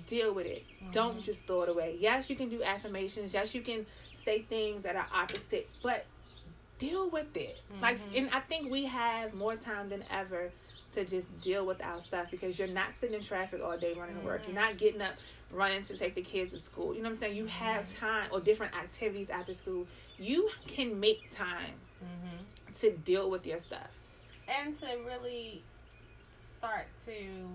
[0.07, 0.65] deal with it.
[0.91, 1.97] Don't just throw it away.
[1.99, 3.33] Yes, you can do affirmations.
[3.33, 6.05] Yes, you can say things that are opposite, but
[6.77, 7.61] deal with it.
[7.81, 8.17] Like, Mhm.
[8.17, 10.51] and I think we have more time than ever
[10.93, 14.15] to just deal with our stuff because you're not sitting in traffic all day running
[14.19, 14.41] to work.
[14.45, 15.13] You're not getting up
[15.51, 16.93] running to take the kids to school.
[16.93, 17.35] You know what I'm saying?
[17.37, 19.87] You have time or different activities after school.
[20.19, 22.79] You can make time Mhm.
[22.79, 23.97] to deal with your stuff.
[24.47, 25.63] and to really
[26.43, 27.47] start to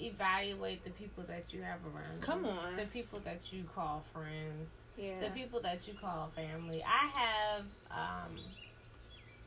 [0.00, 2.50] evaluate the people that you have around Come you.
[2.50, 2.76] on.
[2.76, 5.20] the people that you call friends Yeah.
[5.20, 8.36] the people that you call family i have um,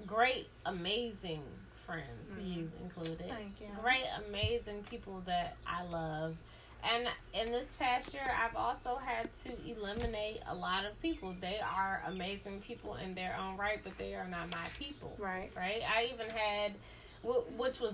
[0.08, 1.44] great amazing
[1.86, 3.30] friends you included Mm-hmm.
[3.36, 3.67] Thank you.
[3.82, 6.36] great amazing people that i love
[6.84, 11.60] and in this past year i've also had to eliminate a lot of people they
[11.60, 15.52] are amazing people in their own right but they are not my people Right.
[15.56, 15.82] right?
[15.88, 16.74] I even had,
[17.58, 17.94] which was,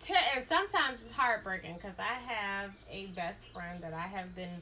[0.00, 4.60] ter- and sometimes it's heartbreaking because I have a best friend that I have been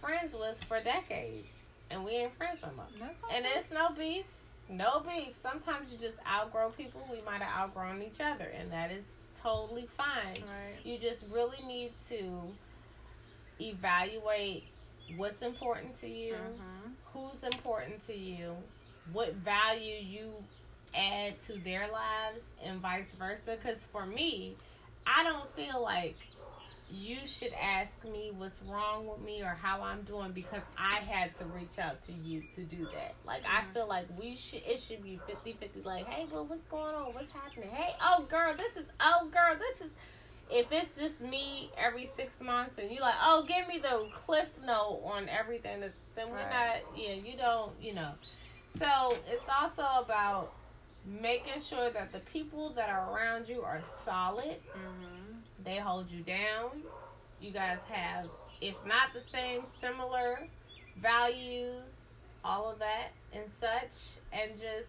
[0.00, 1.52] friends with for decades,
[1.90, 2.86] and we ain't friends no more.
[2.98, 4.24] That's And it's no beef,
[4.70, 5.36] no beef.
[5.42, 7.06] Sometimes you just outgrow people.
[7.10, 9.04] We might have outgrown each other, and that is
[9.42, 10.42] totally fine.
[10.42, 10.76] Right.
[10.84, 12.40] You just really need to
[13.60, 14.64] evaluate
[15.16, 16.94] what's important to you Mhm.
[17.12, 18.56] who's important to you,
[19.12, 20.44] what value you
[20.94, 23.56] add to their lives, and vice versa.
[23.56, 24.56] Because for me,
[25.06, 26.16] I don't feel like
[26.92, 31.34] you should ask me what's wrong with me or how I'm doing because I had
[31.36, 33.14] to reach out to you to do that.
[33.24, 35.82] Like, I feel like we should, it should be 50 50.
[35.82, 37.14] Like, hey, well, what's going on?
[37.14, 37.70] What's happening?
[37.70, 39.92] Hey, oh, girl, this is, oh, girl, this is.
[40.50, 44.48] If it's just me every six months and you like, oh, give me the cliff
[44.64, 46.82] note on everything, then we're Right.
[46.84, 48.12] not, yeah, you don't, you know.
[48.76, 50.52] So it's also about
[51.04, 54.60] making sure that the people that are around you are solid.
[54.74, 55.42] Mhm.
[55.64, 56.82] They hold you down.
[57.40, 58.28] You guys have,
[58.60, 60.48] if not the same, similar
[60.96, 61.84] values,
[62.44, 64.88] all of that and such, and just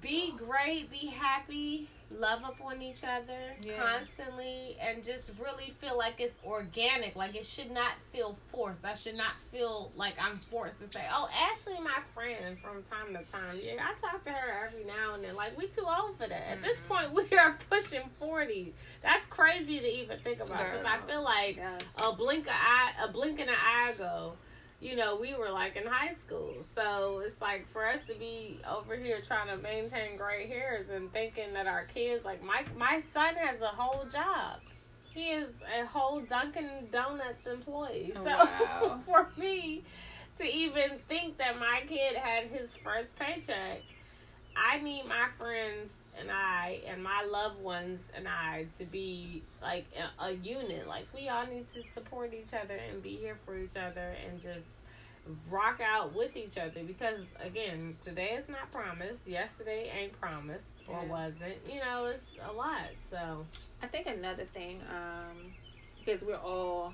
[0.00, 3.76] be great, be happy, love up on each other Yeah.
[3.76, 7.16] constantly, and just really feel like it's organic.
[7.16, 8.84] Like it should not feel forced.
[8.84, 13.14] I should not feel like I'm forced to say, "Oh, Ashley, my friend," from time
[13.14, 13.60] to time.
[13.62, 15.34] Yeah, I talk to her every now and then.
[15.34, 16.50] Like we too old for that.
[16.50, 17.12] At this mm-hmm.
[17.12, 18.74] point, we are pushing forty.
[19.02, 20.58] That's crazy to even think about.
[20.58, 21.82] Because I feel like Yes.
[22.04, 24.34] a blink of eye, a blink in an eye ago,
[24.80, 26.54] you know, we were like in high school.
[26.74, 31.12] So it's like for us to be over here trying to maintain gray hairs and
[31.12, 34.60] thinking that our kids, like my my son has a whole job.
[35.12, 38.12] He is a whole Dunkin' Donuts employee.
[38.16, 39.00] Oh, so Wow.
[39.06, 39.82] for me
[40.38, 43.82] to even think that my kid had his first paycheck,
[44.56, 49.86] I need my friends and I and my loved ones and I to be like
[49.96, 50.88] a, a unit.
[50.88, 54.40] Like we all need to support each other and be here for each other and
[54.40, 54.66] just
[55.50, 59.26] rock out with each other because again, today is not promised.
[59.26, 61.56] Yesterday ain't promised or wasn't.
[61.70, 62.88] You know, it's a lot.
[63.10, 63.46] So
[63.82, 65.52] I think another thing, um,
[65.98, 66.92] because we're all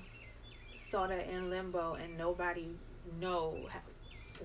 [0.75, 2.67] sort of in limbo and nobody
[3.19, 3.79] know how,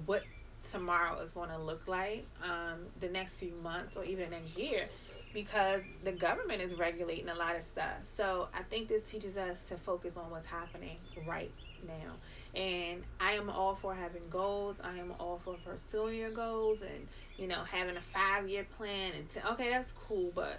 [0.06, 0.22] what
[0.70, 4.88] tomorrow is going to look like, um, the next few months or even next year,
[5.32, 7.98] because the government is regulating a lot of stuff.
[8.04, 10.96] So I think this teaches us to focus on what's happening
[11.26, 11.52] right
[11.86, 12.60] now.
[12.60, 14.76] And I am all for having goals.
[14.82, 17.06] I am all for pursuing your goals and
[17.38, 19.12] you know having a five year plan.
[19.16, 20.58] And to, okay, that's cool, but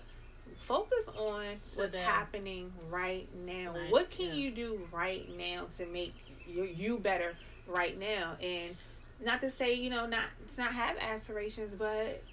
[0.57, 1.43] focus on
[1.75, 1.99] what's Today.
[2.03, 3.73] happening right now.
[3.73, 4.33] Right, What can yeah.
[4.33, 6.13] you do right now to make
[6.47, 7.33] you, you better
[7.67, 8.37] right now?
[8.41, 8.75] And
[9.23, 12.23] not to say you know not to not have aspirations, but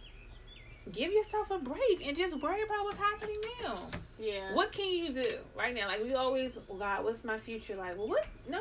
[0.92, 3.88] give yourself a break and just worry about what's happening now.
[4.18, 4.54] yeah.
[4.54, 5.24] What can you do
[5.56, 5.86] right now?
[5.86, 7.96] Like we always, oh God, what's my future like?
[7.96, 8.60] Well, what's no?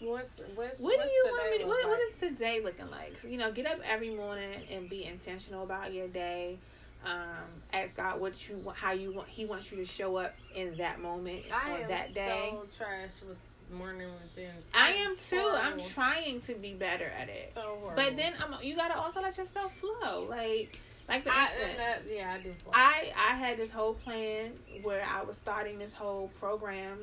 [0.00, 1.58] What's what's What do you want me?
[1.58, 2.22] To, what, what like?
[2.22, 3.16] is today looking like?
[3.18, 6.58] So, you know, get up every morning and be intentional about your day.
[7.04, 9.28] Um, ask God what you want, how you want.
[9.28, 12.50] He wants you to show up in that moment I that day.
[12.52, 13.38] so trash with
[13.72, 14.64] morning routines.
[14.74, 15.54] I am too.
[15.56, 17.52] I'm trying to be better at it.
[17.54, 17.92] so horrible.
[17.96, 20.26] But then I'm, you gotta also let yourself flow.
[20.28, 22.52] Like, like for I, instance, that, yeah, I do.
[22.52, 22.72] Fly.
[22.74, 26.98] I I had this whole plan where I was starting this whole program,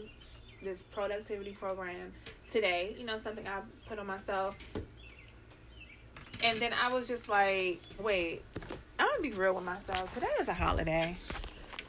[0.63, 2.13] this productivity program
[2.51, 2.95] today.
[2.97, 4.55] You know, something I put on myself.
[6.41, 8.43] And then I was just like, wait,
[8.97, 10.13] I'm gonna be real with myself.
[10.13, 11.17] Today is a holiday.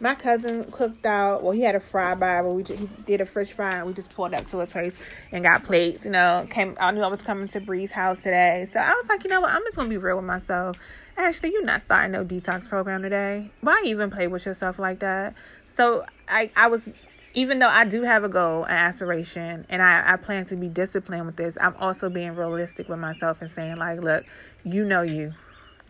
[0.03, 1.43] My cousin cooked out.
[1.43, 3.87] Well, he had a fry by, but we just, he did a fish fry, and
[3.87, 4.95] we just pulled up to his place
[5.31, 6.07] and got plates.
[6.07, 6.75] You know, came.
[6.81, 9.43] I knew I was coming to Bree's house today, so I was like, you know
[9.43, 9.53] what?
[9.53, 10.79] I'm just gonna be real with myself.
[11.21, 13.51] Ashley, you're not starting no detox program today.
[13.61, 15.35] Why even play with yourself like that?
[15.67, 16.89] So I, I was,
[17.35, 20.69] even though I do have a goal, an aspiration, and I, I plan to be
[20.69, 24.25] disciplined with this, I'm also being realistic with myself and saying like, look,
[24.65, 25.35] you know you,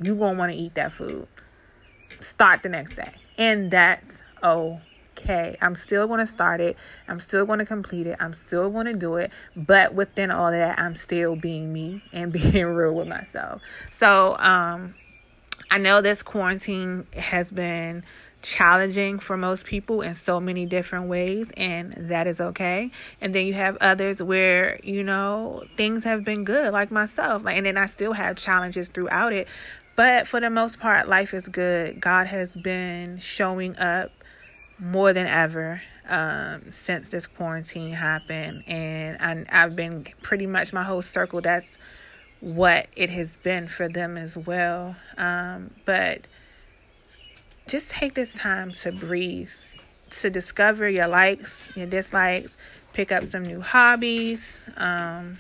[0.01, 1.29] you gonna want to eat that food.
[2.19, 5.57] Start the next day, and that's okay.
[5.61, 6.77] I'm still going to start it.
[7.09, 8.19] I'm still going to complete it.
[8.21, 9.33] I'm still going to do it.
[9.57, 13.63] But within all that, I'm still being me and being real with myself.
[13.91, 14.95] So, um,
[15.71, 18.05] I know this quarantine has been
[18.43, 22.91] challenging for most people in so many different ways, and that is okay.
[23.21, 27.45] And then you have others where, you know, things have been good, like myself.
[27.45, 29.47] Like, and then I still have challenges throughout it.
[30.01, 32.01] But for the most part, life is good.
[32.01, 34.11] God has been showing up
[34.79, 38.65] more than ever um, since this quarantine happened.
[38.67, 41.43] And I, I've been pretty much my whole circle.
[41.43, 41.77] That's
[42.41, 44.97] what it has been for them as well.
[45.19, 46.23] Um, but
[47.69, 49.51] just take this time to breathe,
[50.23, 52.53] to discover your likes, your dislikes,
[52.95, 54.41] pick up some new hobbies,
[54.79, 55.37] um,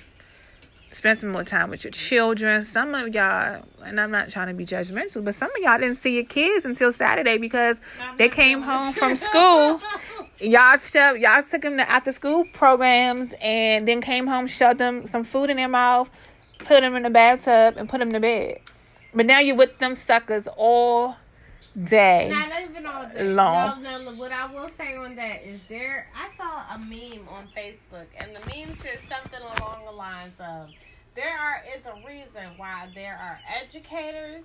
[0.92, 2.64] spend some more time with your children.
[2.64, 5.96] Some of y'all, and I'm not trying to be judgmental, but some of y'all didn't
[5.96, 7.81] see your kids until Saturday because
[8.16, 9.81] they came home from school.
[10.40, 15.07] Y'all shoved, y'all took them to after school programs and then came home, shoved them
[15.07, 16.11] some food in their mouth,
[16.59, 18.59] put them in the bathtub, and put them to bed.
[19.14, 21.16] But now you're with them suckers all
[21.85, 22.28] day.
[22.30, 23.33] Not even all day.
[23.33, 23.83] Long.
[23.83, 27.48] No, no, what I will say on that is there, I saw a meme on
[27.56, 30.70] Facebook, and the meme said something along the lines of
[31.14, 34.44] there are is a reason why there are educators,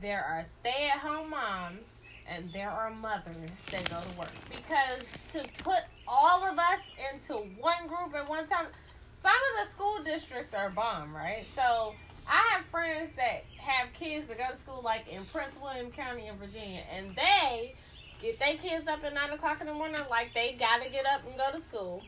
[0.00, 1.92] there are stay at home moms,
[2.28, 4.32] and there are mothers that go to work.
[4.50, 6.80] Because to put all of us
[7.12, 8.66] into one group at one time,
[9.06, 11.46] some of the school districts are bomb, right?
[11.54, 11.94] So
[12.28, 16.26] I have friends that have kids that go to school like in Prince William County
[16.26, 17.74] in Virginia, and they
[18.20, 21.22] get their kids up at nine o'clock in the morning, like they gotta get up
[21.26, 22.02] and go to school,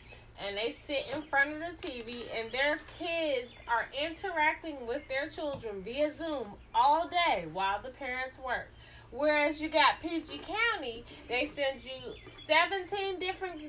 [0.45, 5.29] and they sit in front of the TV, and their kids are interacting with their
[5.29, 8.69] children via Zoom all day while the parents work.
[9.13, 12.13] Whereas you got PG County, they send you
[12.47, 13.63] seventeen different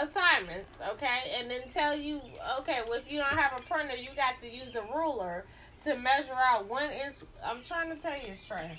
[0.00, 2.20] assignments, okay, and then tell you,
[2.58, 5.44] okay, well if you don't have a printer, you got to use a ruler
[5.84, 7.16] to measure out one inch.
[7.44, 8.78] I'm trying to tell you, it's trash.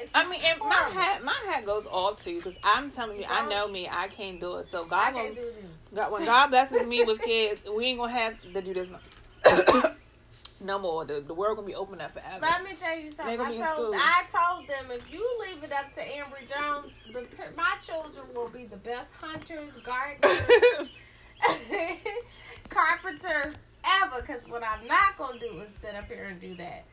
[0.00, 3.26] It's I mean, and my hat, my hat goes off you because I'm telling you,
[3.28, 4.66] I know me, I can't do it.
[4.66, 5.54] So God, gonna, do this.
[5.94, 8.88] God when God blesses me with kids, we ain't gonna have to do this.
[8.88, 8.98] No.
[10.64, 11.04] no more.
[11.04, 12.40] The, the world gonna be open up forever.
[12.40, 13.40] Let me tell you something.
[13.40, 13.94] I told.
[13.94, 17.26] I told them if you leave it up to Ambrie Jones, the
[17.56, 20.88] my children will be the best hunters, gardeners,
[22.68, 23.54] carpenters
[24.02, 24.20] ever.
[24.20, 26.84] Because what I'm not gonna do is sit up here and do that.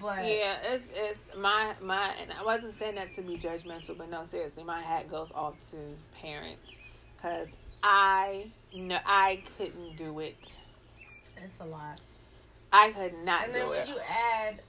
[0.00, 4.08] But yeah, it's it's my my and I wasn't saying that to be judgmental, but
[4.10, 5.76] no, seriously, my hat goes off to
[6.20, 6.76] parents
[7.16, 10.36] because I no I couldn't do it.
[11.42, 12.00] it's a lot.
[12.72, 13.88] I could not And do then when it.
[13.88, 14.60] you add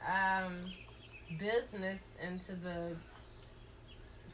[0.48, 0.54] um,
[1.38, 2.96] business into the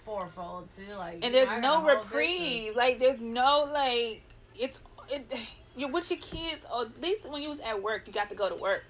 [0.06, 2.68] fourfold too, like and there's no reprieve.
[2.68, 2.76] business.
[2.78, 4.22] Like there's no like
[4.58, 4.80] it's
[5.10, 5.34] it.
[5.76, 8.36] You're with your kids, or at least when you was at work, you got to
[8.36, 8.84] go to work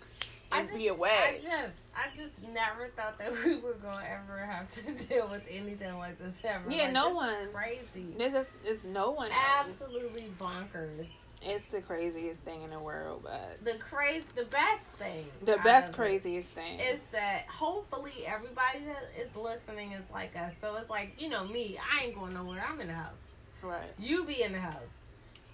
[0.52, 1.10] and just, be away.
[1.12, 5.44] I just, I just never thought that we were gonna ever have to deal with
[5.50, 6.70] anything like this ever.
[6.70, 7.48] Yeah, Like, no one.
[7.54, 8.08] crazy.
[8.18, 9.30] There's a, there's no one.
[9.60, 11.08] Absolutely bonkers.
[11.48, 15.26] It's the craziest thing in the world, but The crazy, the best thing.
[15.44, 16.80] the best craziest thing.
[16.80, 20.54] is that hopefully everybody that is listening is like us.
[20.62, 21.78] So it's like you know me.
[21.78, 22.66] I ain't going nowhere.
[22.68, 23.14] I'm in the house.
[23.62, 23.82] right.
[24.00, 24.76] You be in the house.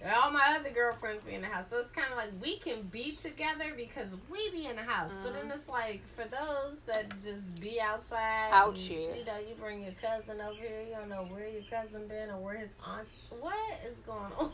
[0.04, 1.66] All my other girlfriends be in the house.
[1.70, 5.12] So it's kind of like we can be together because we be in the house.
[5.22, 5.54] But then Mhm.
[5.56, 8.50] it's like for those that just be outside.
[8.52, 9.14] Out here.
[9.14, 10.82] You know, you bring your cousin over here.
[10.88, 13.06] You don't know where your cousin been or where his aunt.
[13.40, 13.54] What
[13.86, 14.52] is going on?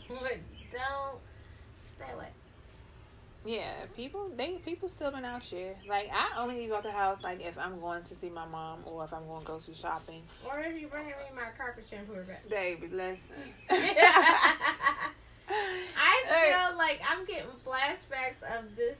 [0.71, 1.19] don't
[1.95, 2.31] stay what.
[3.45, 5.73] Yeah, people they people still been out here.
[5.87, 8.81] Like I only leave out the house like if I'm going to see my mom
[8.85, 10.21] or if I'm going to go to shopping.
[10.45, 12.47] Or if you bring me my carpet shampoo back.
[12.49, 13.53] Baby, listen.
[15.49, 16.23] I
[16.69, 18.97] still like I'm getting flashbacks of this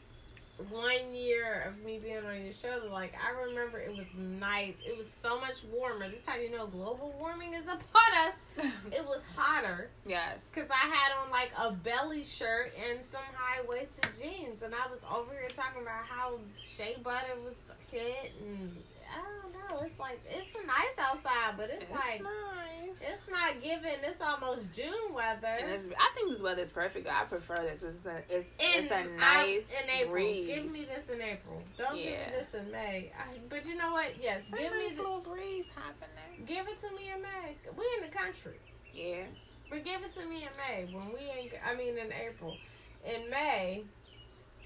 [0.69, 2.87] one year of me being on your show.
[2.91, 4.75] Like I remember it was nice.
[4.85, 6.09] It was so much warmer.
[6.09, 8.33] This is how you know global warming is upon us.
[8.91, 10.49] It was hotter yes.
[10.53, 14.87] because I had on like a belly shirt and some high waisted jeans, and I
[14.89, 17.53] was over here talking about how shea butter was
[17.91, 18.75] hit, and
[19.11, 19.85] I don't know.
[19.85, 23.01] It's like it's nice outside, but it's, It's like nice.
[23.01, 23.97] it's not giving.
[24.03, 25.47] It's almost June weather.
[25.61, 27.07] and it's, I think this weather is perfect.
[27.11, 27.81] I prefer this.
[27.83, 30.11] It's a, it's, In, it's a I- nice in April.
[30.11, 30.47] breeze.
[30.47, 31.61] Give me this in April.
[31.77, 33.11] Don't give me this in May.
[33.17, 34.11] I, but you know what?
[34.21, 36.45] Yes, It's give me the, little breeze happening.
[36.45, 37.55] give it to me in May.
[37.77, 38.48] We in the country,
[38.93, 39.23] Yeah.
[39.69, 41.53] but give it to me in May when we ain't.
[41.65, 42.55] I mean in April.
[43.05, 43.83] In May,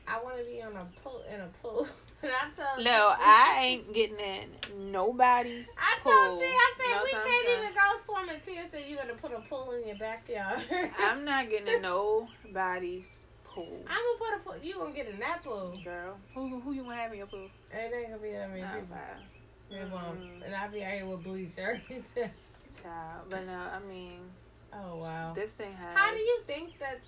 [0.07, 1.88] I want to be on a pool in a pool.
[2.24, 5.78] and I told No, I ain't getting in nobody's pool.
[5.78, 6.11] I pool.
[6.13, 7.59] told T, I said No we time can't soon.
[7.59, 8.41] even go swimming.
[8.45, 10.61] Tia said you're gonna put a pool in your backyard.
[10.99, 13.84] I'm not getting in nobody's pool.
[13.88, 14.63] I'm gonna put a pool.
[14.65, 15.78] You gonna get in that pool?
[15.84, 17.49] Girl, who who you want to have in your pool?
[17.71, 18.97] It ain't gonna be that many people.
[19.69, 20.43] It won't.
[20.45, 22.15] And I'll be out here with blue shirts.
[22.82, 24.19] Child, but no, I mean,
[24.74, 25.34] oh wow.
[25.34, 25.95] this thing has.
[25.95, 26.99] How do you think that?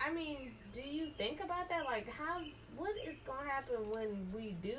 [0.00, 1.84] I mean, do you think about that?
[1.84, 2.40] Like, how?
[2.76, 4.76] What is gonna happen when we do?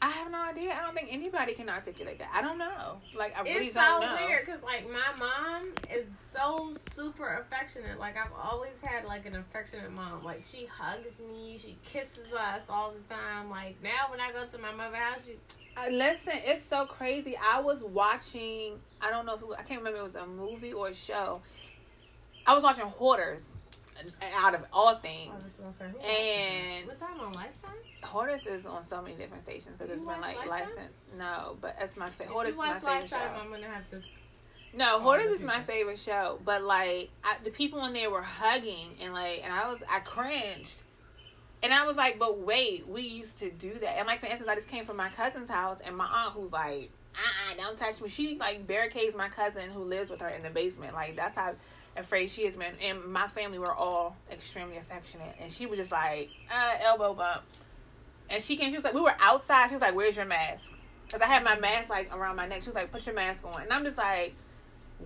[0.00, 0.72] I have no idea.
[0.72, 2.30] I don't think anybody can articulate that.
[2.32, 2.98] I don't know.
[3.16, 4.16] Like I really it's don't so know.
[4.26, 7.98] weird because, like, my mom is so super affectionate.
[7.98, 10.22] Like, I've always had like an affectionate mom.
[10.22, 13.50] Like, she hugs me, she kisses us all the time.
[13.50, 15.36] Like now, when I go to my mother's house, she
[15.90, 17.36] listen, it's so crazy.
[17.42, 18.74] I was watching.
[19.00, 19.96] I don't know if it was, I can't remember.
[19.98, 21.40] If it was a movie or a show.
[22.46, 23.50] I was watching Hoarders.
[24.36, 27.74] Out of all things, was say, who And- was that on Lifetime?
[28.04, 30.68] Hoarders is on so many different stations because it's been like Lifetime?
[30.76, 31.06] licensed.
[31.18, 32.32] No, but it's my favorite.
[32.32, 33.40] Hoarders is my favorite Lifetime, show.
[33.42, 34.00] I'm gonna have to.
[34.72, 38.90] No, Hoarders is my favorite show, but like I, the people in there were hugging
[39.02, 40.80] and like, and I was I cringed,
[41.62, 43.98] and I was like, but wait, we used to do that.
[43.98, 46.52] And like for instance, I just came from my cousin's house, and my aunt who's
[46.52, 48.08] like, uh, uh don't touch me.
[48.08, 50.94] She like barricades my cousin who lives with her in the basement.
[50.94, 51.54] Like that's how
[51.96, 52.74] afraid she is, man.
[52.82, 57.42] And my family were all extremely affectionate, and she was just like, uh, elbow bump.
[58.30, 59.68] And she came, she was like, we were outside.
[59.68, 60.70] She was like, where's your mask?
[61.06, 62.62] Because I had my mask like around my neck.
[62.62, 63.62] She was like, put your mask on.
[63.62, 64.34] And I'm just like,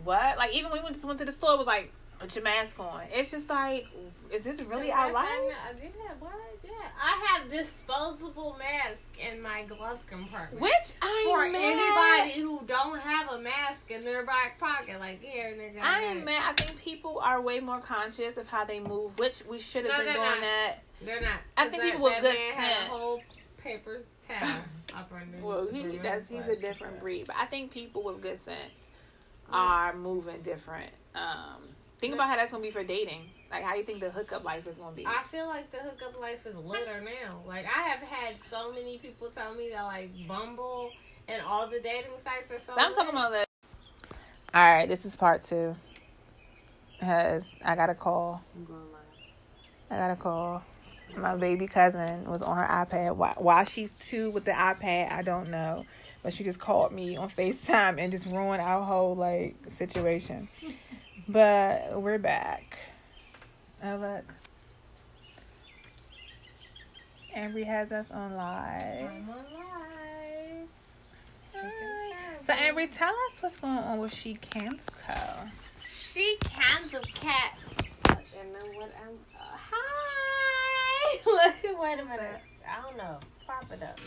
[0.02, 0.36] what?
[0.36, 1.92] Like even when we went, went to the store, it was like,
[2.22, 3.02] put your mask on.
[3.10, 3.86] It's just like,
[4.32, 5.26] is this really our life?
[5.28, 6.20] I did that.
[6.20, 6.32] What?
[6.64, 6.70] Yeah,
[7.00, 10.60] I have disposable mask in my glove compartment.
[10.62, 12.22] Which I for mad.
[12.24, 15.82] anybody who don't have a mask in their back pocket, like here, nigga.
[15.82, 16.24] I it.
[16.24, 16.42] mad.
[16.46, 19.98] I think people are way more conscious of how they move, which we should have
[19.98, 20.40] No, been doing not.
[20.40, 20.76] that.
[21.04, 21.40] They're not.
[21.56, 22.88] I think that- people with good sense.
[22.88, 23.20] whole
[23.58, 24.48] paper towel
[24.96, 25.44] up under.
[25.44, 28.70] Well, he, that's he's a different breed, but I think people with good sense
[29.52, 30.90] are moving different.
[31.14, 31.62] Um,
[32.02, 33.30] think about how that's gonna be for dating.
[33.52, 35.06] Like, how you think the hookup life is gonna be?
[35.06, 37.42] I feel like the hookup life is litter now.
[37.46, 40.90] Like I have had so many people tell me that like Bumble
[41.28, 42.72] and all the dating sites are so.
[42.76, 43.46] I'm talking about that.
[44.52, 45.76] All right, this is part two.
[46.98, 48.42] Because I got a call.
[48.56, 49.90] I'm going live.
[49.90, 50.62] I got a call.
[51.16, 53.14] my baby cousin was on her iPad.
[53.14, 55.86] Why, why she's two with the iPad, I don't know.
[56.24, 60.48] But she just called me on FaceTime and just ruined our whole like situation.
[61.28, 62.78] But we're back.
[63.84, 64.34] Oh look.
[67.36, 69.08] Ambrie has us on live.
[69.08, 70.68] I'm on live.
[72.46, 75.14] So Ambrie, tell us what's going on with She Cans Co.
[75.84, 77.56] She cans of cat.
[78.08, 78.92] And then what?
[79.00, 81.18] I'm, uh, hi.
[81.26, 82.40] Look, wait a minute.
[82.68, 83.18] I don't know.
[83.46, 83.98] Prop it up.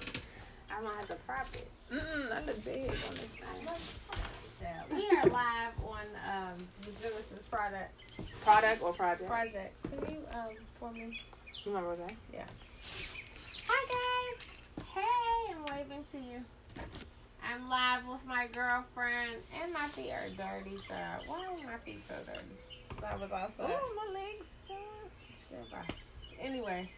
[0.69, 1.69] I'm gonna have to prop it.
[1.91, 4.34] Mm-mm, not the big on this thing.
[4.91, 7.93] We are live on um, the Genesis product
[8.43, 9.27] Product or project?
[9.29, 9.73] project.
[9.83, 11.19] Can you um for me?
[11.63, 12.13] You remember that?
[12.33, 12.45] Yeah.
[13.67, 14.85] Hi guys.
[14.93, 16.43] Hey, I'm waving to you.
[17.43, 20.77] I'm live with my girlfriend, and my feet are dirty.
[20.87, 20.95] So
[21.27, 22.55] why are my feet so dirty?
[22.99, 23.69] So I was also.
[23.71, 24.47] Oh, my legs.
[25.71, 25.95] Bye.
[26.39, 26.89] Anyway,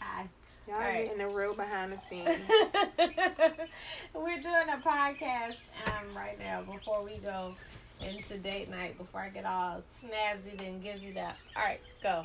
[0.00, 0.26] hi.
[0.66, 1.04] Y'all Alright.
[1.04, 2.28] getting the real behind the scenes.
[4.14, 5.54] We're doing a podcast
[5.86, 7.54] um, right now before we go
[8.00, 8.98] into date night.
[8.98, 11.36] Before I get all snazzy and gizzied up.
[11.56, 12.24] All right, go.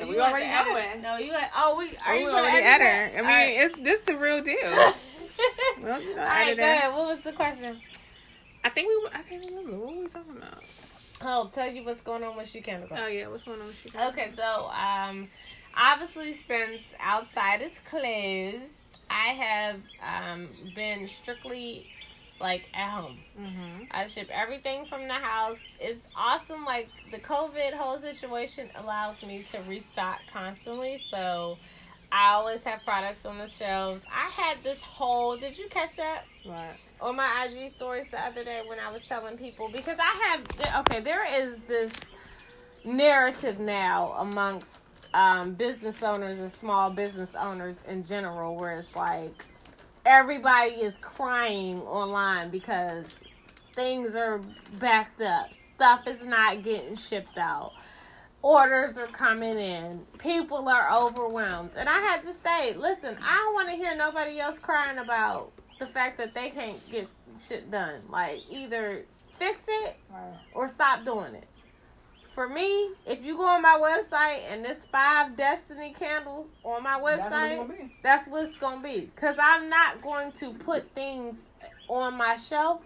[0.00, 1.02] Oh, We already know it.
[1.02, 1.32] No, you.
[1.56, 2.86] Oh, we are Oh, you we already edit.
[3.14, 3.18] it?
[3.18, 3.54] I mean, All right.
[3.56, 4.56] it's this the real deal.
[5.82, 6.92] well, you know, All right, go ahead.
[6.94, 7.76] What was the question?
[8.62, 8.96] I think we.
[9.02, 10.62] were- I can't remember what were we talking about.
[11.22, 12.98] I'll tell you what's going on with SheCandleCo.
[13.02, 13.90] Oh yeah, what's going on with you?
[14.00, 15.28] Okay, so um,
[15.76, 18.72] obviously since outside is closed,
[19.08, 21.86] I have um been strictly
[22.40, 23.18] like at home.
[23.38, 23.84] Mm-hmm.
[23.90, 25.58] I ship everything from the house.
[25.78, 26.64] It's awesome.
[26.64, 31.02] Like the COVID whole situation allows me to restock constantly.
[31.10, 31.58] So
[32.10, 34.02] I always have products on the shelves.
[34.10, 35.36] I had this whole.
[35.36, 36.24] Did you catch that?
[36.46, 36.76] Right.
[37.02, 40.80] on my IG stories the other day when I was telling people because I have
[40.86, 41.92] okay, there is this
[42.84, 44.79] narrative now amongst
[45.14, 49.44] um, business owners and small business owners in general where it's like
[50.06, 53.06] everybody is crying online because
[53.74, 54.40] things are
[54.78, 57.72] backed up, stuff is not getting shipped out.
[58.42, 60.00] Orders are coming in.
[60.18, 61.72] People are overwhelmed.
[61.76, 65.52] And I had to say, listen, I don't want to hear nobody else crying about
[65.78, 67.08] the fact that they can't get
[67.38, 68.00] shit done.
[68.08, 69.04] Like, either
[69.38, 69.96] fix it
[70.54, 71.46] or stop doing it.
[72.40, 76.98] For me, if you go on my website and there's five Destiny candles on my
[76.98, 77.92] website, it's gonna be.
[78.02, 79.10] that's what it's gonna be.
[79.14, 81.36] Cause I'm not going to put things
[81.86, 82.80] on my shelf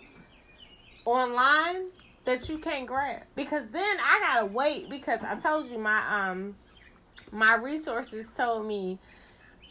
[1.07, 1.85] online
[2.25, 3.23] that you can't grab.
[3.37, 6.57] Because then I gotta wait because I told you my um
[7.31, 8.99] my resources told me,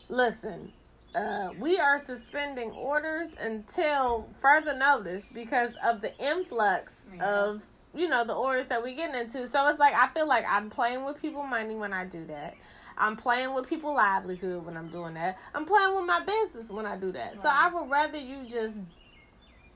[0.08, 0.72] listen,
[1.14, 7.26] uh, we are suspending orders until further notice because of the influx Yeah.
[7.26, 7.62] of
[7.96, 9.48] you know the orders that we're getting into.
[9.48, 12.56] So it's like I feel like I'm playing with people money when I do that.
[12.98, 15.40] I'm playing with people livelihood when I'm doing that.
[15.54, 17.42] I'm playing with my business when I do that.
[17.42, 18.76] So I would rather you just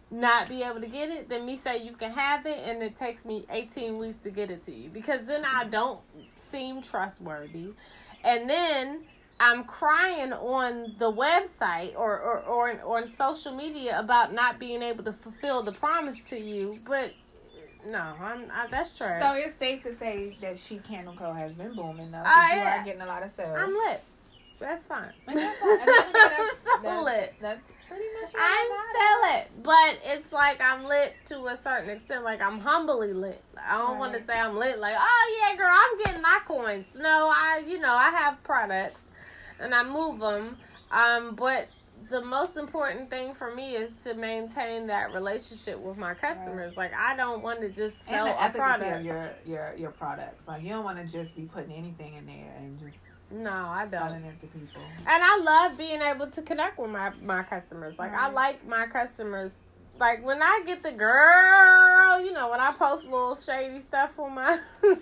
[0.10, 2.96] not be able to get it than me say you can have it and it
[2.96, 5.72] takes me 18 weeks to get it to you because then I mm-hmm.
[5.72, 6.02] don't
[6.36, 7.74] seem trustworthy.
[8.24, 9.04] And then
[9.40, 14.82] I'm crying on the website or, or, or, or on social media about not being
[14.82, 16.80] able to fulfill the promise to you.
[16.88, 17.12] But
[17.86, 19.16] no, I'm I, that's true.
[19.20, 22.18] So it's safe to say that SheCandleCo has been booming though.
[22.18, 22.82] Uh, you yeah.
[22.82, 23.58] are getting a lot of sales.
[23.58, 24.02] I'm lit.
[24.60, 25.12] That's fine.
[25.28, 27.36] That's, that's, that's, I'm so lit.
[27.40, 32.24] That's pretty much I'm still lit, but it's like I'm lit to a certain extent.
[32.24, 33.44] Like I'm humbly lit.
[33.64, 34.80] I don't want to say I'm lit.
[34.80, 36.86] Like, oh yeah, girl, I'm getting my coins.
[36.96, 39.02] No, I, you know, I have products
[39.60, 40.58] and I move them.
[40.92, 41.68] Um, but
[42.10, 46.78] the most important thing for me is to maintain that relationship with my customers.
[46.78, 49.04] Like, I don't want to just sell a product.
[49.04, 50.48] your, your your products.
[50.48, 52.98] Like you don't want to just be putting anything in there and just
[53.30, 53.92] no, I don't.
[53.92, 54.82] selling it to people.
[55.00, 58.00] And I love being able to connect with my, my customers.
[58.00, 59.54] Like I like my customers.
[60.00, 64.36] Like when I get the girl, you know, when I post little shady stuff on
[64.36, 64.60] my,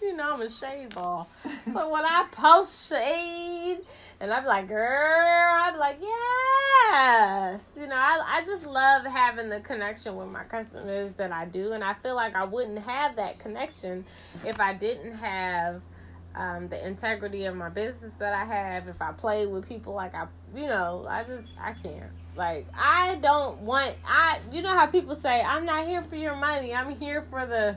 [0.00, 1.28] you know, I'm a shade ball.
[1.72, 3.80] So when I post shade,
[4.20, 7.72] and I'm like, girl, I'm like, yes.
[7.78, 11.72] You know, I, I just love having the connection with my customers that I do.
[11.72, 14.04] And I feel like I wouldn't have that connection
[14.44, 15.80] if I didn't have
[16.34, 18.88] um, the integrity of my business that I have.
[18.88, 22.10] If I play with people like I, you know, I just, I can't.
[22.36, 26.36] Like, I don't want, I, you know how people say, I'm not here for your
[26.36, 26.74] money.
[26.74, 27.76] I'm here for the,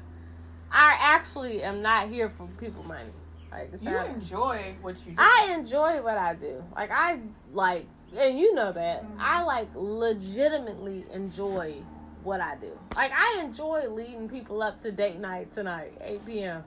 [0.74, 3.12] I actually am not here for people money.
[3.52, 5.18] Like, You not- enjoy what you do.
[5.20, 6.64] I enjoy what I do.
[6.76, 7.20] Like I
[7.54, 7.86] like,
[8.18, 9.18] and you know that Mhm.
[9.20, 11.76] I like legitimately enjoy
[12.24, 12.72] what I do.
[12.96, 16.64] Like I enjoy leading people up to date night tonight, 8 p.m.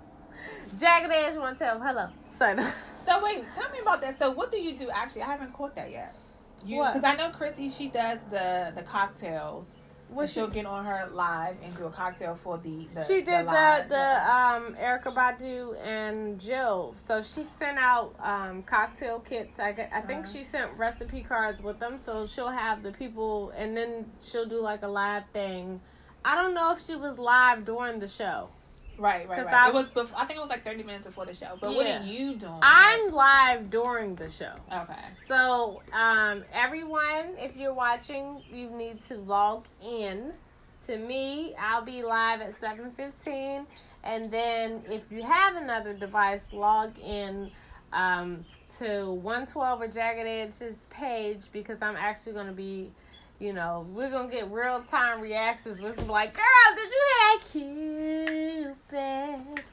[0.78, 2.08] Jagged Edge want to tell hello.
[2.32, 2.54] So,
[3.06, 4.18] So wait, tell me about that.
[4.18, 4.90] So what do you do?
[4.90, 6.14] Actually, I haven't caught that yet.
[6.64, 9.66] You because I know Chrissy, she does the the cocktails.
[10.08, 12.86] What she, she'll get on her live and do a cocktail for the.
[12.94, 13.88] the she did the live.
[13.88, 16.94] the um Erykah Badu and Jill.
[16.96, 19.58] So she sent out um cocktail kits.
[19.58, 20.32] I I think Uh-huh.
[20.32, 21.98] she sent recipe cards with them.
[21.98, 25.80] So she'll have the people, and then she'll do like a live thing.
[26.24, 28.48] I don't know if she was live during the show.
[28.98, 29.54] Right, right, right.
[29.54, 29.88] I- it was.
[29.90, 31.56] Before, I think it was like thirty minutes before the show.
[31.60, 32.58] But what are you doing?
[32.62, 34.52] I'm live during the show.
[34.72, 34.94] okay.
[35.28, 40.32] So, um, everyone, if you're watching, you need to log in.
[40.86, 43.66] To me, I'll be live at 7:15,
[44.04, 47.50] and then if you have another device, log in
[47.92, 48.44] um,
[48.78, 52.92] to 112 or Jagged Edge's page because I'm actually going to be,
[53.38, 55.80] you know, we're gonna get real time reactions.
[55.80, 56.44] We're like, "Girl,
[56.76, 57.02] did you
[57.52, 59.64] hear Cupid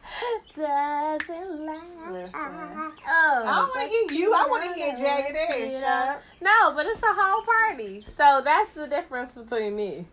[0.55, 2.31] doesn't lie?" Listen.
[2.35, 4.33] Oh, I don't want to hear you.
[4.33, 5.59] I want to hear Jagged Edge.
[5.59, 5.87] you Shut know?
[5.87, 6.21] up.
[6.41, 8.05] No, but it's a whole party.
[8.17, 10.05] So that's the difference between me.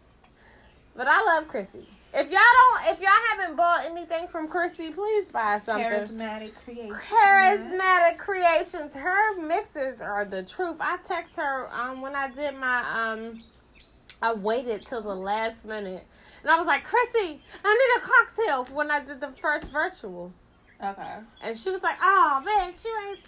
[0.97, 1.89] But I love Chrissy.
[2.13, 5.89] If y'all don't, if y'all haven't bought anything from Chrissy, please buy something.
[5.89, 6.93] Charismatic creation.
[6.95, 8.95] Charismatic creations.
[8.95, 10.79] Her mixers are the truth.
[10.81, 13.43] I text her um when I did my um
[14.23, 16.05] I waited till the last minute.
[16.43, 19.71] And I was like, Chrissy, I need a cocktail for when I did the first
[19.71, 20.33] virtual.
[20.83, 21.15] Okay.
[21.43, 23.21] And she was like, Oh man, she ain't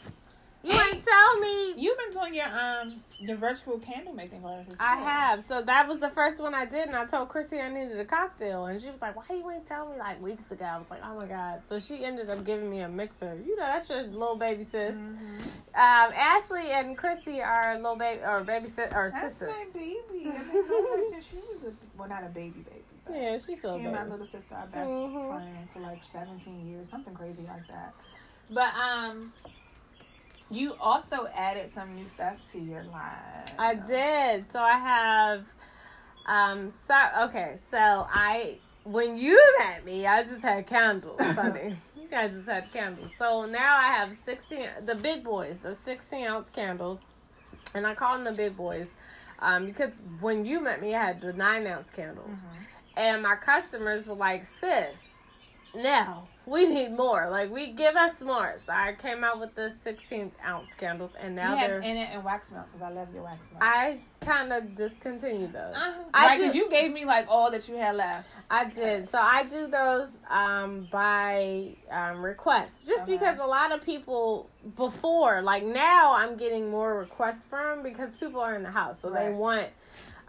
[0.65, 2.93] you ain't tell me You've been doing your um
[3.25, 4.75] the virtual candle making classes.
[4.81, 5.03] I too.
[5.05, 5.45] have.
[5.45, 8.05] So that was the first one I did, and I told Chrissy I needed a
[8.05, 10.91] cocktail, and she was like, "Why you ain't tell me like weeks ago?" I was
[10.91, 13.39] like, "Oh my god!" So she ended up giving me a mixer.
[13.47, 14.95] You know, that's your little baby sis.
[14.97, 15.41] Mhm.
[15.75, 19.49] Um, Ashley and Chrissy are little baby or baby sis or That's sisters.
[19.53, 20.27] my baby.
[20.27, 22.83] I mean, she was a well, not a baby baby.
[23.11, 25.29] Yeah, she's still she and my little sister are best Mhm.
[25.29, 27.95] friends for like 17 years, something crazy like that.
[28.51, 29.33] But um,
[30.53, 33.45] you also added some new stuff to your line.
[33.59, 34.47] I did.
[34.49, 35.45] So I have.
[36.27, 36.71] Um.
[36.71, 37.57] So okay.
[37.71, 41.77] So I when you met me, I just had candles, honey.
[41.97, 43.11] you guys just had candles.
[43.19, 44.69] So now I have sixteen.
[44.87, 47.01] The big boys, the sixteen ounce candles,
[47.75, 48.89] and I call them the big boys,
[49.41, 52.67] um, because when you met me, I had the nine ounce candles, Mhm.
[52.97, 55.09] and my customers were like, "Sis,
[55.75, 57.29] now we need more.
[57.31, 61.35] Like, we give us more." So I came out with the sixteen ounce candles, and
[61.37, 61.81] now you had they're.
[61.81, 63.59] in it and wax melts because I love your wax melts.
[63.65, 65.75] I kind of discontinued those.
[65.77, 68.29] uh I right, 'cause do- you gave me like all that you had left.
[68.51, 69.09] I did.
[69.11, 73.13] So I do those um, by um, request, just Okay.
[73.13, 78.41] because a lot of people before, like now, I'm getting more requests from because people
[78.41, 79.69] are in the house, so they want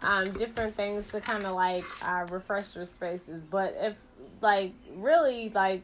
[0.02, 3.42] um, different things to kind of like uh, refresh their spaces.
[3.50, 4.00] But if
[4.40, 5.82] like really like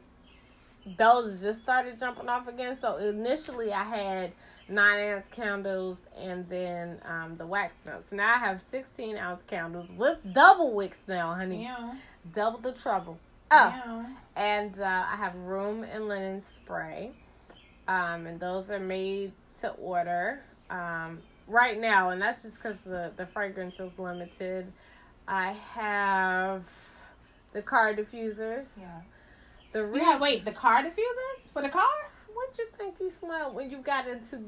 [0.97, 4.33] those just started jumping off again, so initially I had
[4.69, 8.13] nine ounce candles and then um, the wax melts.
[8.13, 11.95] Now I have 16 ounce candles with double wicks now, honey Yeah.
[12.33, 13.19] double the trouble.
[13.51, 14.07] Oh, Yeah.
[14.37, 17.11] and uh, I have room and linen spray,
[17.89, 23.11] um, and those are made to order um, right now, and that's just because the
[23.17, 24.73] the fragrance is limited.
[25.27, 26.63] I have
[27.53, 28.79] the car diffusers.
[28.79, 29.01] Yeah.
[29.73, 31.83] The re- had wait the car diffusers for the car?
[32.33, 34.41] what you think you smell when you got into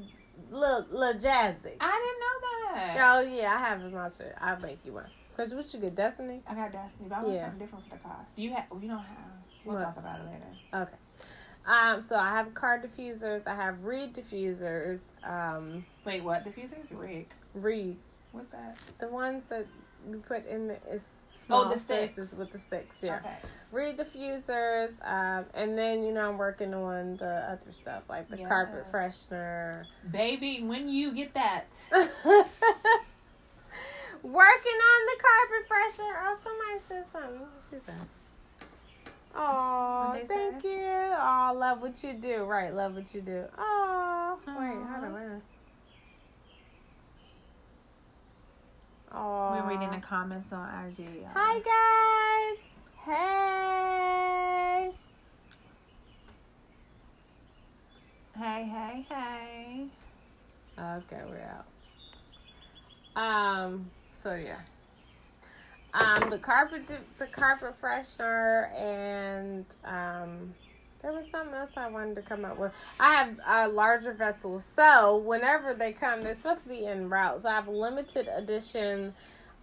[0.51, 1.75] little little jazzy?
[1.79, 2.97] I didn't know that.
[3.15, 4.35] Oh yeah, I have a monster.
[4.41, 5.05] I'll make you one.
[5.37, 6.41] Cause what you get, Destiny?
[6.47, 7.41] I got Destiny, but I want Yeah.
[7.45, 8.25] something different for the car.
[8.35, 8.65] Do you have?
[8.81, 9.17] You don't have.
[9.65, 9.83] We'll What?
[9.83, 10.45] talk about it later.
[10.73, 10.97] Okay.
[11.65, 13.47] Um, so I have car diffusers.
[13.47, 14.99] I have reed diffusers.
[15.23, 16.85] Um, Wait, what diffusers?
[16.91, 17.27] Rig.
[17.53, 17.95] reed,
[18.33, 18.77] What's that?
[18.97, 19.65] the ones that
[20.09, 20.77] you put in the
[21.43, 22.13] Oh, small the sticks.
[22.13, 23.01] spaces with the sticks.
[23.03, 23.17] Yeah.
[23.17, 23.35] Okay.
[23.71, 24.91] Reed diffusers.
[25.03, 29.85] Um, and then you know I'm working on the other stuff like the carpet freshener.
[30.11, 31.67] Baby, when you get that,
[34.23, 36.15] Working on the carpet freshener.
[36.15, 37.41] Oh, somebody said something.
[37.41, 38.07] What she said?
[39.35, 40.69] Oh, thank say?
[40.69, 41.15] you.
[41.17, 42.45] Oh, love what you do.
[42.45, 43.43] Right, love what you do.
[43.57, 45.41] Oh, wait, hold on, wait.
[49.15, 50.99] Oh, we're reading the comments on IG.
[50.99, 51.29] y'all.
[51.35, 52.57] Hi guys.
[53.05, 54.91] Hey.
[58.35, 59.85] Hey, hey, hey.
[60.79, 61.47] Okay, we're
[63.15, 63.21] out.
[63.21, 63.91] Um.
[64.23, 64.61] So yeah.
[65.93, 66.87] Um, the carpet,
[67.19, 70.55] the carpet freshener, and um,
[71.03, 72.71] there was something else I wanted to come up with.
[72.99, 77.41] I have uh, larger vessels, so whenever they come, they're supposed to be in route.
[77.41, 79.13] So I have limited edition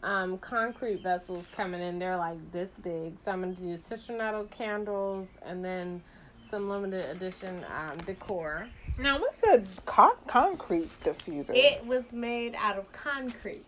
[0.02, 1.98] um, concrete vessels coming in.
[1.98, 3.18] They're like this big.
[3.18, 6.02] So I'm gonna do citronella candles, and then
[6.50, 8.68] some limited edition um, decor.
[8.98, 11.54] Now, what's a con- concrete diffuser?
[11.54, 13.64] It was made out of concrete,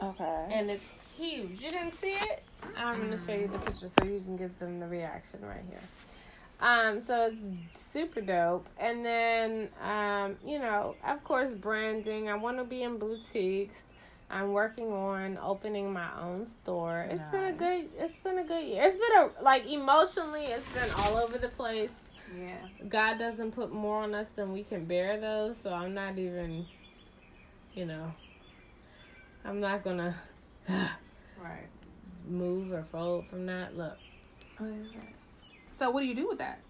[0.00, 0.46] okay.
[0.52, 0.86] and it's
[1.18, 1.62] huge.
[1.62, 2.44] You didn't see it?
[2.76, 5.80] I'm gonna show you the picture so you can give them the reaction right here.
[6.60, 8.68] Um, so it's super dope.
[8.78, 12.28] And then, um, you know, of course, branding.
[12.28, 13.82] I want to be in boutiques.
[14.30, 17.06] I'm working on opening my own store.
[17.10, 17.88] It's been a good.
[17.98, 18.82] It's been a good year.
[18.84, 20.44] It's been a like emotionally.
[20.44, 22.08] It's been all over the place.
[22.40, 22.54] yeah.
[22.88, 25.52] God doesn't put more on us than we can bear, though.
[25.60, 26.64] So I'm not even,
[27.74, 28.12] you know,
[29.44, 30.14] I'm not gonna
[30.68, 31.66] Right.
[32.28, 33.76] move or fold from that.
[33.76, 33.96] Look,
[34.58, 35.00] What is that?
[35.80, 36.60] So, what do you do with that?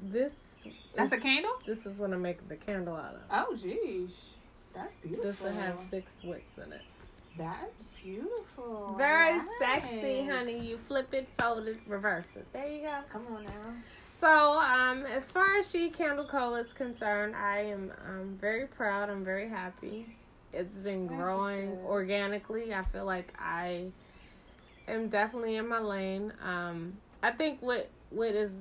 [0.00, 0.64] this.
[0.94, 1.50] That's a candle?
[1.66, 3.22] This is what I make the candle out of.
[3.32, 4.12] Oh, geez.
[4.72, 5.24] That's beautiful.
[5.24, 6.82] This will have six wicks in it.
[7.36, 8.94] That's beautiful.
[8.96, 9.46] Very Nice.
[9.58, 10.60] sexy, honey.
[10.60, 12.46] You flip it, fold it, reverse it.
[12.52, 12.94] There you go.
[13.08, 13.74] Come on now.
[14.20, 16.64] So, um, as far as SheCandleCo.
[16.64, 19.10] is concerned, I am um, very proud.
[19.10, 20.16] I'm very happy.
[20.52, 22.72] It's been growing organically.
[22.72, 23.86] I feel like I
[24.86, 26.32] am definitely in my lane.
[26.40, 28.52] Um, I think what what is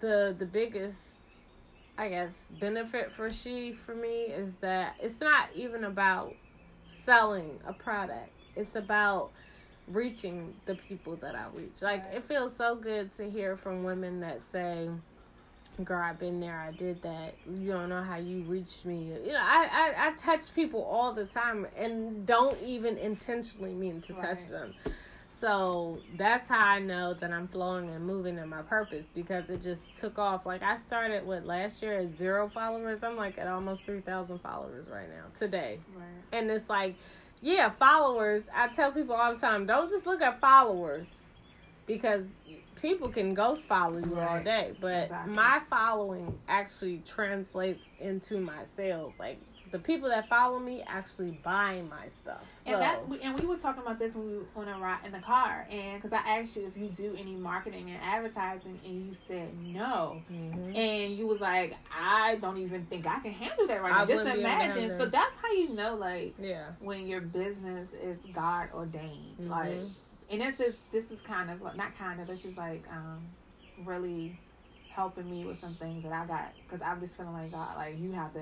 [0.00, 1.16] the the biggest,
[1.98, 6.34] I guess, benefit for She for me is that it's not even about
[6.88, 8.30] selling a product.
[8.54, 9.30] It's about
[9.88, 11.82] reaching the people that I reach.
[11.82, 14.88] Like it feels so good to hear from women that say,
[15.84, 16.58] "Girl, I've been there.
[16.58, 17.34] I did that.
[17.50, 21.12] You don't know how you reached me." You know, I I, I touch people all
[21.12, 24.74] the time and don't even intentionally mean to touch them.
[25.42, 29.60] So that's how I know that I'm flowing and moving in my purpose because it
[29.60, 30.46] just took off.
[30.46, 33.02] Like I started with last year at zero followers.
[33.02, 35.80] I'm like at almost three thousand followers right now today.
[35.96, 36.04] Right.
[36.30, 36.94] And it's like,
[37.40, 38.44] yeah, followers.
[38.54, 41.08] I tell people all the time, don't just look at followers
[41.86, 42.24] because
[42.80, 44.74] people can ghost follow you all day.
[44.80, 45.34] But Exactly.
[45.34, 49.12] my following actually translates into my sales.
[49.18, 49.40] Like
[49.72, 52.42] the people that follow me actually buy my stuff.
[52.64, 54.78] So And that's we, and we were talking about this when we were on a
[54.78, 57.98] ride in the car, and because I asked you if you do any marketing and
[58.02, 60.76] advertising, and you said no, Mhm.
[60.76, 64.06] and you was like, I don't even think I can handle that right I now.
[64.06, 64.96] Just wouldn't be able to imagine.
[64.98, 66.72] So that's how you know, like, yeah.
[66.78, 69.48] when your business is God ordained, Mhm.
[69.48, 69.80] like,
[70.28, 73.26] and this is this is kind of like not kind of this is like um
[73.78, 74.36] really
[74.94, 77.98] helping me with some things that I got because I'm just feeling like God, like
[77.98, 78.40] you have to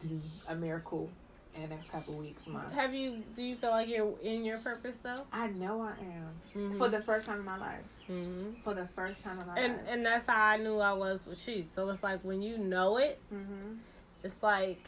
[0.00, 1.10] do a miracle
[1.54, 2.72] in a couple weeks, months.
[2.74, 3.22] Have you?
[3.34, 5.26] Do you feel like you're in your purpose though?
[5.32, 6.78] I know I am Mhm.
[6.78, 7.84] for the first time in my life.
[8.06, 9.86] hmm For the first time in my And life.
[9.88, 11.64] and that's how I knew I was with she.
[11.64, 13.74] So it's like when you know it, mm-hmm.
[14.22, 14.78] it's like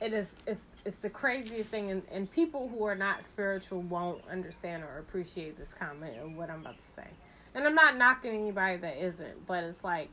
[0.00, 4.20] it is it's it's the craziest thing and, and people who are not spiritual won't
[4.28, 7.06] understand or appreciate this comment or what I'm about to say.
[7.54, 10.08] And I'm not knocking anybody that isn't, but it's like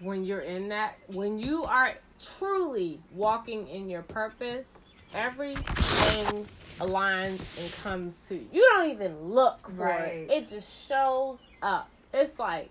[0.00, 1.92] when you're in that when you are
[2.38, 4.66] truly walking in your purpose,
[5.14, 6.46] everything
[6.80, 8.46] aligns and comes to you.
[8.52, 10.12] You don't even look for Right.
[10.28, 10.30] it.
[10.30, 11.88] It just shows up.
[12.12, 12.70] It's like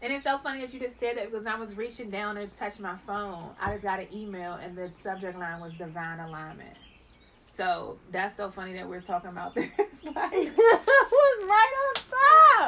[0.00, 2.34] And it's so funny that you just said that because when I was reaching down
[2.34, 6.18] to touch my phone, I just got an email and the subject line was divine
[6.18, 6.76] alignment.
[7.54, 9.70] So that's so funny that we're talking about this.
[9.76, 9.84] like,
[10.32, 11.94] it was right on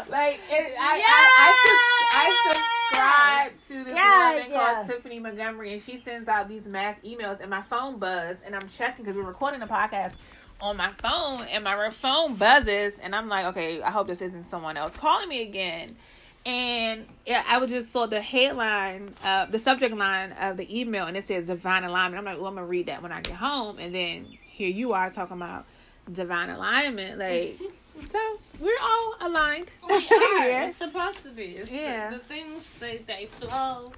[0.03, 0.11] top.
[0.11, 4.75] like it, I, I, I, sus- I subscribe to this Yeah, woman yeah.
[4.75, 8.55] called Tiffany Montgomery, and she sends out these mass emails, and my phone buzz, and
[8.55, 10.13] I'm checking because we're recording the podcast
[10.61, 14.45] on my phone, and my phone buzzes, and I'm like, okay, I hope this isn't
[14.45, 15.97] someone else calling me again.
[16.47, 21.07] And yeah, I was just saw the headline, uh, the subject line of the email,
[21.07, 22.19] and it says divine alignment.
[22.19, 24.93] I'm like, well, I'm gonna read that when I get home, and then here you
[24.93, 25.65] are talking about
[26.11, 27.57] divine alignment, like.
[28.11, 28.19] So
[28.59, 29.71] we're all aligned.
[29.89, 30.01] We are.
[30.49, 30.67] Yeah.
[30.67, 31.45] It's supposed to be.
[31.59, 32.11] It's Yeah.
[32.11, 33.93] The, the things they they flow.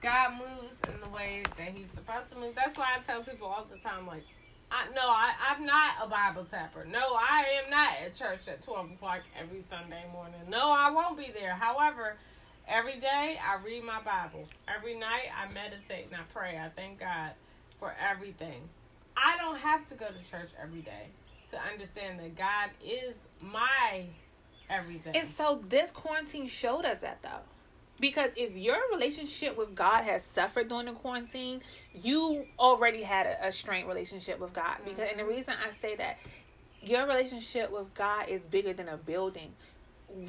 [0.00, 2.54] God moves in the way that He's supposed to move.
[2.54, 4.22] That's why I tell people all the time, like,
[4.70, 6.86] I no, I I'm not a Bible tapper.
[6.86, 10.40] No, I am not at church at twelve o'clock every Sunday morning.
[10.48, 11.52] No, I won't be there.
[11.54, 12.16] However,
[12.66, 14.48] every day I read my Bible.
[14.74, 16.58] Every night I meditate and I pray.
[16.58, 17.32] I thank God
[17.78, 18.62] for everything.
[19.16, 21.08] I don't have to go to church every day
[21.48, 24.06] to understand that God is my
[24.70, 25.16] everything.
[25.16, 27.42] And so this quarantine showed us that though.
[28.00, 31.62] Because if your relationship with God has suffered during the quarantine,
[31.94, 34.78] you already had a, a strained relationship with God.
[34.84, 35.30] Because and the mm-hmm.
[35.30, 36.18] reason I say that
[36.82, 39.52] your relationship with God is bigger than a building.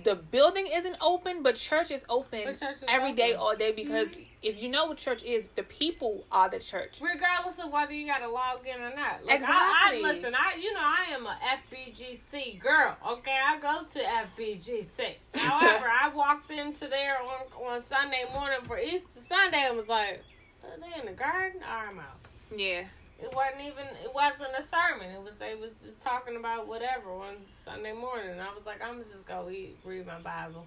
[0.04, 3.40] The building isn't open, but church is open church is every day, open.
[3.40, 3.72] all day.
[3.72, 7.00] Because if you know what church is, the people are the church.
[7.02, 9.26] regardless of whether you got to log in or not.
[9.26, 9.46] Like, Exactly.
[9.48, 11.38] I, I, listen, I you know I am a
[11.74, 12.98] FBGC girl.
[13.08, 15.16] Okay, I go to FBGC.
[15.36, 20.22] However, I walked into there on on Sunday morning for Easter Sunday and was like,
[20.64, 21.62] oh, they in the garden.
[21.62, 22.18] Right, I'm out.
[22.56, 22.84] Yeah,
[23.26, 23.86] It wasn't even.
[24.04, 25.10] It wasn't a sermon.
[25.12, 25.34] It was.
[25.40, 28.30] They was just talking about whatever on Sunday morning.
[28.30, 30.66] And I was like, I'm just going to go eat, read my Bible.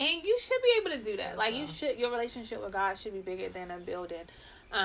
[0.00, 1.36] and you should be able to do that.
[1.36, 1.72] Like you Uh-huh.
[1.72, 4.24] should, your relationship with God should be bigger than a building.
[4.72, 4.80] Um,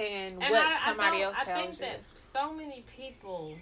[0.00, 1.86] and, And what I, somebody I else I tells think you.
[1.86, 2.00] that
[2.32, 3.56] so many people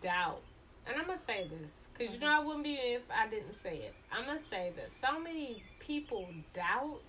[0.00, 0.40] doubt,
[0.86, 3.76] and I'm gonna say this because you know I wouldn't be if I didn't say
[3.78, 3.94] it.
[4.12, 7.02] I'm gonna say this: so many people doubt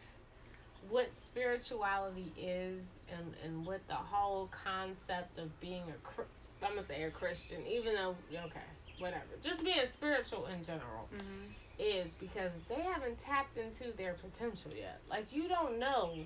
[0.90, 6.22] what spirituality is and and what the whole concept of being a
[6.66, 8.60] I'm gonna say a Christian, even though okay,
[9.00, 11.50] whatever, just being spiritual in general Mhm.
[11.80, 15.00] is because they haven't tapped into their potential yet.
[15.10, 16.26] Like you don't know.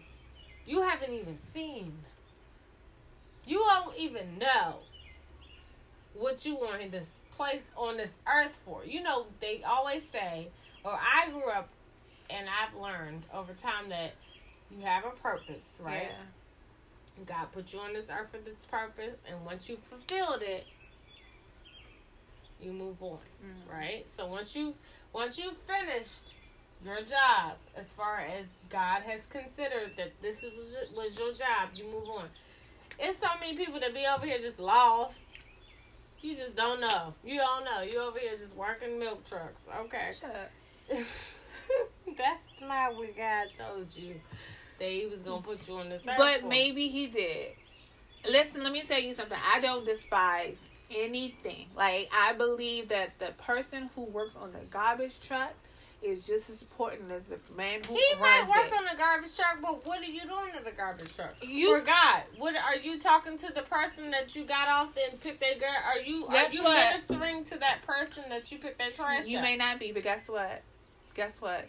[0.66, 2.04] You haven't even seen.
[3.46, 4.80] You don't even know
[6.14, 8.84] what you want in this place on this earth for.
[8.84, 10.48] You know, they always say,
[10.84, 11.70] or I grew up
[12.30, 14.14] and I've learned over time that
[14.72, 16.10] you have a purpose, right?
[16.10, 17.24] Yeah.
[17.26, 20.66] God put you on this earth for this purpose, and once you fulfilled it,
[22.62, 23.72] you move on, Mhm.
[23.72, 24.06] right?
[24.16, 24.76] So once you
[25.14, 26.36] once you've finished
[26.86, 31.70] your job, as far as God has considered that this is, was was your job,
[31.76, 32.30] you move on.
[33.00, 35.26] It's so many people that be over here just lost.
[36.22, 37.14] You just don't know.
[37.24, 37.82] You don't know.
[37.82, 39.62] You over here just working milk trucks.
[39.86, 40.12] Okay.
[40.20, 40.52] Shut up.
[42.18, 44.20] That's not what God told you.
[44.80, 46.16] That He was gonna put you on this earth.
[46.18, 47.52] But maybe he did.
[48.30, 49.38] Listen, let me tell you something.
[49.54, 50.58] I don't despise
[50.94, 51.66] anything.
[51.76, 55.54] Like I believe that the person who works on the garbage truck
[56.04, 58.74] is just as important as the man who He might work it.
[58.74, 61.34] on the garbage truck, but what are you doing in the garbage truck?
[61.42, 65.20] You- For God, what are you talking to the person that you got off and
[65.20, 65.70] picked their girl?
[65.88, 66.78] Are you Guess are you what?
[66.78, 69.26] ministering to that person that you picked their trash?
[69.26, 69.44] You up?
[69.44, 70.62] may not be, but guess what?
[71.16, 71.68] Guess what?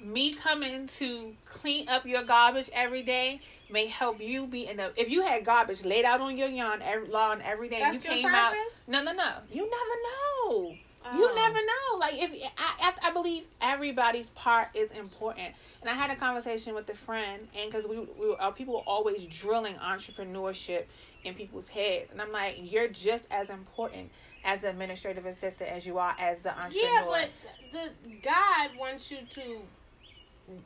[0.00, 3.40] Me coming to clean up your garbage every day
[3.70, 4.90] may help you be in a.
[4.96, 8.10] If you had garbage laid out on your lawn every, lawn every day, That's you
[8.10, 8.54] your came out.
[8.86, 9.32] No, no, no.
[9.50, 10.76] You never know.
[11.14, 11.34] You Oh.
[11.34, 11.98] never know.
[11.98, 15.54] Like if I, I, I believe everybody's part is important.
[15.80, 18.74] And I had a conversation with a friend, and because we, we were, uh, people
[18.74, 20.84] were always drilling entrepreneurship
[21.24, 24.10] in people's heads, and I'm like, you're just as important
[24.44, 26.82] as administrative assistant as you are as the entrepreneur.
[26.84, 27.30] Yeah, but
[27.72, 27.90] the
[28.22, 29.60] God wants you to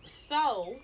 [0.04, 0.76] sow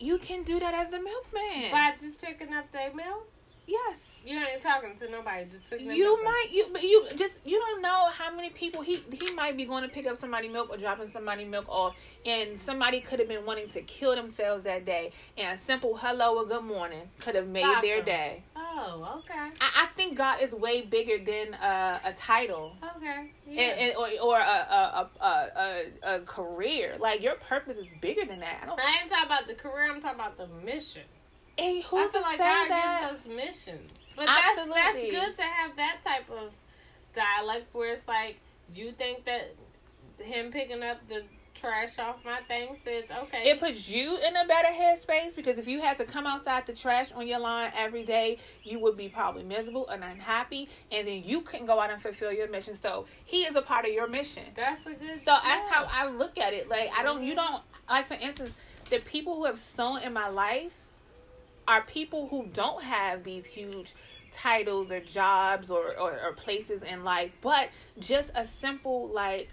[0.00, 1.70] you can do that as the milkman.
[1.70, 3.28] by just picking up their milk.
[3.68, 4.20] yes.
[4.26, 5.44] You ain't talking to nobody.
[5.44, 8.82] Just picking up You might you but you just you don't know how many people
[8.82, 11.96] he he might be going to pick up somebody milk or dropping somebody milk off
[12.26, 16.36] and somebody could have been wanting to kill themselves that day and a simple hello
[16.38, 18.04] or good morning could have made Stop their them.
[18.06, 18.42] day.
[18.74, 19.50] Oh, okay, I,
[19.82, 22.74] I think God is way bigger than uh, a title.
[22.96, 23.62] okay, yeah.
[23.62, 28.24] And, and, or or a a, a, a a career like your purpose is bigger
[28.24, 28.60] than that.
[28.62, 28.80] I don't.
[28.80, 29.90] I ain't talking about the career.
[29.90, 31.02] I'm talking about the mission.
[31.58, 33.10] I who's to feel like God that?
[33.10, 36.52] gives us missions, but that's that's good to have that type of
[37.14, 38.38] dialect where it's like
[38.74, 39.54] you think that
[40.18, 41.22] him picking up the
[41.62, 43.48] trash off my thing says okay.
[43.48, 46.72] It puts you in a better headspace because if you had to come outside the
[46.72, 51.22] trash on your lawn every day, you would be probably miserable and unhappy, and then
[51.24, 52.74] you couldn't go out and fulfill your mission.
[52.74, 54.42] So he is a part of your mission.
[54.56, 55.20] that's a good.
[55.20, 56.68] So that's how I look at it.
[56.68, 58.52] Like I don't, you don't like for instance,
[58.90, 60.84] the people who have sown in my life
[61.68, 63.94] are people who don't have these huge
[64.32, 69.48] titles or jobs or, or, or places in life, but just a simple like,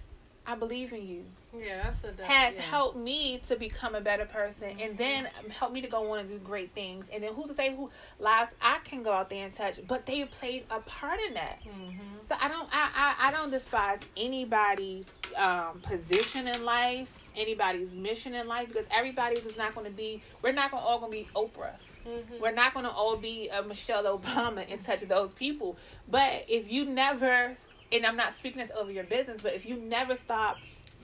[0.47, 1.25] I believe in you
[1.57, 2.23] Yeah, that's a.
[2.25, 2.61] has yeah.
[2.61, 6.27] helped me to become a better person and then helped me to go on and
[6.29, 7.07] do great things.
[7.11, 7.89] And then who's to say who
[8.19, 11.59] lives I can go out there and touch, but they played a part in that.
[11.63, 11.97] Mhm.
[12.23, 18.35] So I don't I, I, I don't despise anybody's um, position in life, anybody's mission
[18.35, 20.21] in life because everybody's is not going to be.
[20.41, 21.73] We're not going to all going to be Oprah.
[22.07, 22.39] Mhm.
[22.39, 25.77] We're not going to all be uh, Michelle Obama and touch those people.
[26.07, 27.53] But if you never,
[27.91, 30.57] and I'm not speaking this over your business, but if you never stop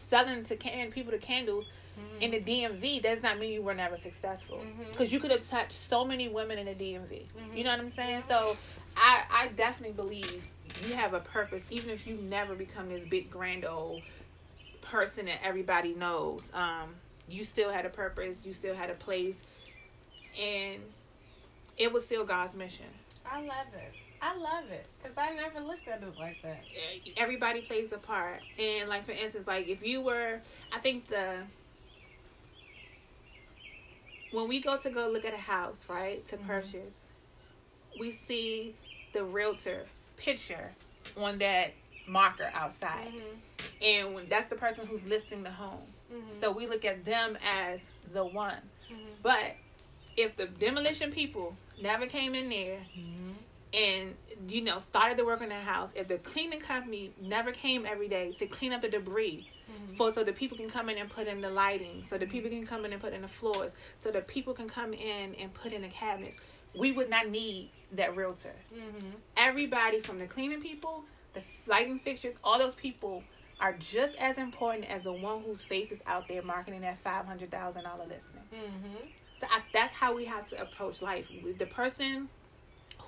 [0.08, 1.70] selling to can people to candles
[2.20, 4.58] in the DMV, does not mean you were never successful.
[4.58, 4.90] Mhm.
[4.90, 7.26] Because you could have touched so many women in the DMV.
[7.38, 7.58] Mhm.
[7.58, 8.24] You know what I'm saying?
[8.28, 8.58] So
[8.98, 10.52] I I definitely believe
[10.88, 14.02] you have a purpose, even if you never become this big grand old
[14.82, 16.52] person that everybody knows.
[16.54, 16.96] Um,
[17.28, 18.46] you still had a purpose.
[18.46, 19.44] You still had a place,
[20.40, 20.82] and
[21.78, 22.86] it was still God's mission.
[23.26, 23.94] I love it.
[24.26, 26.64] I love it because I never looked at it like that.
[27.16, 28.42] everybody plays a part.
[28.60, 30.40] And like for instance, like if you were,
[30.74, 31.44] I think the
[34.32, 36.48] when we go to go look at a house, right, to Mhm.
[36.48, 36.94] purchase,
[38.00, 38.74] we see
[39.14, 39.86] the realtor
[40.18, 40.74] picture
[41.16, 41.74] on that
[42.08, 43.14] marker outside,
[43.82, 45.86] and when, that's the person who's listing the home.
[46.12, 46.32] Mhm.
[46.32, 48.70] So we look at them as the one.
[48.90, 48.98] Mhm.
[49.22, 49.56] But
[50.18, 52.80] if the demolition people never came in there
[53.76, 54.16] and
[54.48, 58.08] you know started to work on the house if the cleaning company never came every
[58.08, 59.98] day to clean up the debris Mhm.
[59.98, 62.50] for so the people can come in and put in the lighting so the people
[62.52, 65.54] can come in and put in the floors so the people can come in and
[65.54, 66.38] put in the cabinets
[66.76, 69.14] we would not need that realtor Mhm.
[69.38, 71.04] everybody from the cleaning people
[71.34, 73.24] the lighting fixtures all those people
[73.60, 78.06] are just as important as the one whose face is out there marketing that $500000
[78.08, 79.08] listing Mhm.
[79.38, 81.28] so I, that's how we have to approach life.
[81.44, 82.30] With The person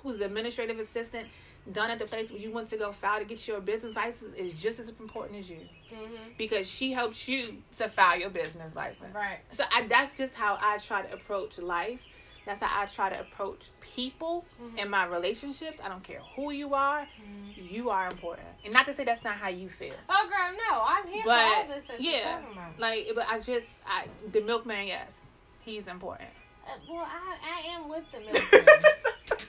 [0.02, 1.26] who's the administrative assistant
[1.72, 4.34] done at the place where you went to go file to get your business license
[4.36, 5.58] is just as important as you
[5.92, 6.36] Mhm.
[6.38, 9.14] because she helps you to file your business license.
[9.14, 9.40] Right.
[9.50, 12.02] So I, that's just how I try to approach life.
[12.46, 14.78] That's how I try to approach people Mhm.
[14.78, 15.78] in my relationships.
[15.84, 17.70] I don't care who you are, Mhm.
[17.70, 18.48] you are important.
[18.64, 19.94] And not to say that's not how you feel.
[20.08, 21.84] Oh, girl, no, I'm here But, for all this.
[22.00, 22.40] you're yeah.
[22.78, 25.26] Like, but I just, I, the milkman, yes,
[25.60, 26.30] he's important.
[26.66, 29.47] Uh, well, I, I am with the milkman.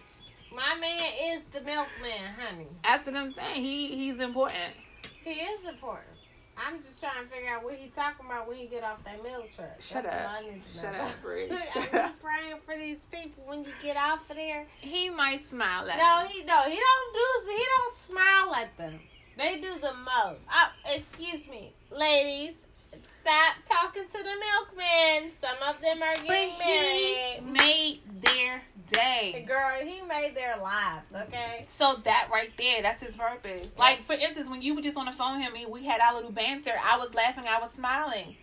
[0.60, 2.68] My man is the milkman, honey.
[2.84, 3.64] That's what I'm saying.
[3.64, 4.78] He he's important.
[5.24, 6.10] He is important.
[6.57, 9.24] I'm just trying to figure out what he talking about when he get off that
[9.24, 9.80] milk truck.
[9.80, 10.82] Shut That's up.
[10.82, 11.51] Shut up, Bridge.
[11.76, 14.66] Are you praying for these people when you get off of there?
[14.82, 17.51] He might smile at No, he no, he don't do.
[17.53, 18.99] He don't smile at them.
[19.38, 20.41] They do the most.
[20.51, 22.55] Oh, excuse me, ladies.
[23.04, 25.32] Stop talking to the milkman.
[25.41, 27.54] Some of them are But getting he married.
[27.54, 29.45] made their day.
[29.47, 31.06] Girl, he made their lives.
[31.28, 31.66] Okay.
[31.68, 33.74] So that right there, that's his purpose.
[33.78, 36.02] Like for instance, when you were just on the phone with him and we had
[36.02, 38.36] our little banter, I was laughing, I was smiling.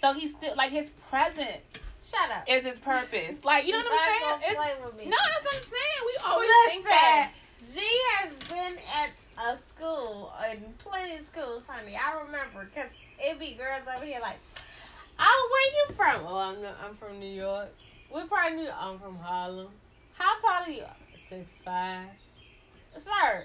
[0.00, 2.44] So he's still like his presence Shut up.
[2.48, 3.44] is his purpose.
[3.44, 4.54] Like you know what I'm saying?
[4.56, 5.04] play with me.
[5.06, 6.00] no, that's what I'm saying.
[6.06, 7.32] We always think that.
[7.74, 7.80] G
[8.20, 9.10] has been at
[9.52, 11.96] a school, in plenty of schools, honey.
[11.96, 12.88] I remember because
[13.20, 14.38] it be girls over here like,
[15.18, 16.26] oh, where you from?
[16.26, 17.68] Oh, I'm I'm from New York.
[18.10, 18.76] What part of New York?
[18.78, 19.68] I'm from Harlem.
[20.14, 20.84] How tall are you?
[21.28, 22.08] Six five.
[22.96, 23.44] Sir,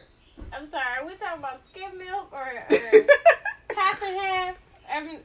[0.54, 1.00] I'm sorry.
[1.02, 4.60] Are we talking about skim milk or, or half and half?
[4.90, 5.20] Every,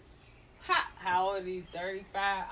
[0.60, 1.62] how, how old are you?
[1.72, 2.44] Thirty five.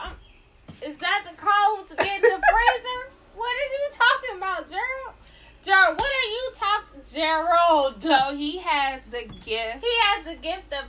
[0.82, 3.10] Is that the code to get in the freezer?
[3.34, 5.14] What are you talking about, Gerald?
[5.62, 8.02] Gerald, what are you talking, Gerald?
[8.02, 10.84] So he has the gift He has the gift of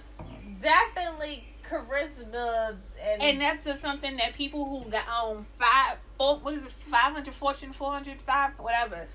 [0.62, 6.54] definitely charisma and, and that's just something that people who got on five, four, what
[6.54, 9.08] is it, five hundred Fortune, four hundred five, whatever.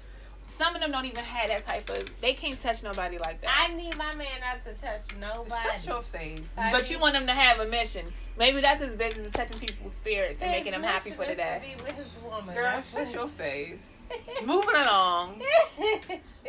[0.44, 2.20] Some of them don't even have that type of.
[2.20, 3.68] They can't touch nobody like that.
[3.70, 5.54] I need my man not to touch nobody.
[5.72, 6.52] Shut your face.
[6.58, 8.06] I but need- you want him to have a mission.
[8.36, 11.74] Maybe that's his business, is touching people's spirits and making them happy for the day.
[11.76, 12.54] be with his woman.
[12.54, 13.91] Girl, shut your face.
[14.46, 15.42] Moving along.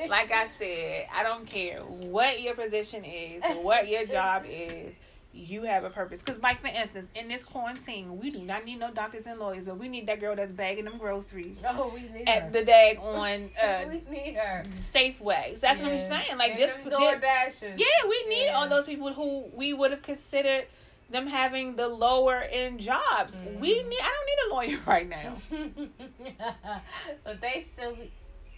[0.10, 4.94] Like I said, I don't care what your position is, what your job is.
[5.36, 6.22] You have a purpose.
[6.22, 9.66] Because, like, for instance, in this quarantine, we do not need no doctors and lawyers,
[9.66, 12.34] but we need that girl that's bagging them groceries oh, we need her.
[12.36, 14.62] at the dag on uh, we need her.
[14.64, 15.54] Safeway.
[15.56, 16.38] So that's what I'm saying.
[16.38, 16.76] Like, And this.
[16.86, 18.54] this yeah, we need Yeah.
[18.54, 20.66] all those people who we would have considered
[21.14, 23.38] them having the lower end jobs.
[23.60, 23.88] We Mhm.
[23.90, 24.00] need.
[24.02, 25.38] I don't need a lawyer right now.
[27.24, 28.12] but they still be,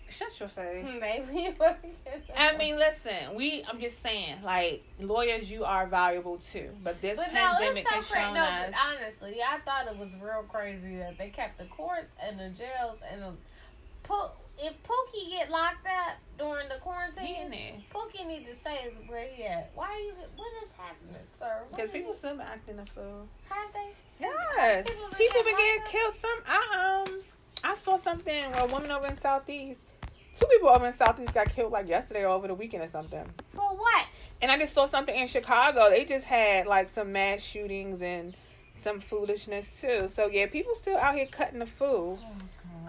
[0.07, 0.85] Shut your face.
[0.99, 1.91] they be working.
[2.37, 3.63] I mean, listen, we.
[3.67, 6.69] I'm just saying, like lawyers, you are valuable too.
[6.83, 8.73] But this But pandemic has shown No, us.
[8.87, 12.99] honestly, I thought it was real crazy that they kept the courts and the jails
[13.11, 13.31] and the.
[14.03, 18.55] Po- if Pookie get locked up during the He in quarantine, there Pookie need to
[18.55, 19.71] stay where he at.
[19.75, 20.13] Why are you?
[20.35, 21.63] What is happening, sir?
[21.71, 23.27] Because is- people still been acting a fool.
[23.49, 23.89] have they?
[24.19, 26.13] Yes, People been people getting been getting killed.
[26.13, 27.21] Some I um
[27.63, 29.81] I saw something where a woman over in Southeast,
[30.37, 33.25] two people over in Southeast got killed like yesterday or over the weekend or something.
[33.49, 34.07] For what?
[34.41, 35.89] And I just saw something in Chicago.
[35.89, 38.35] They just had like some mass shootings and
[38.81, 40.07] some foolishness too.
[40.07, 42.19] So yeah, people still out here cutting the fool.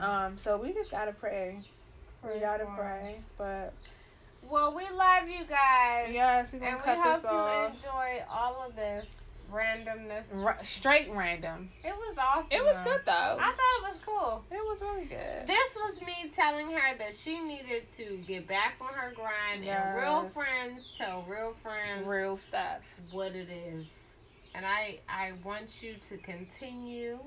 [0.00, 1.58] Um, so we just gotta pray.
[2.22, 3.20] We gotta pray.
[3.38, 3.72] But
[4.48, 6.10] Well, we love you guys.
[6.12, 7.74] yes, we And we hope you off.
[7.74, 9.06] enjoy all of this
[9.52, 10.24] randomness.
[10.32, 11.70] Ra- straight random.
[11.84, 12.48] It was awesome.
[12.50, 13.36] It was good though.
[13.40, 14.44] I thought it was cool.
[14.50, 15.46] It was really good.
[15.46, 19.96] This was me telling her that she needed to get back on her grind and
[19.96, 22.80] real friends tell real friends Real stuff.
[23.12, 23.86] what it is.
[24.54, 27.18] And I I want you to continue.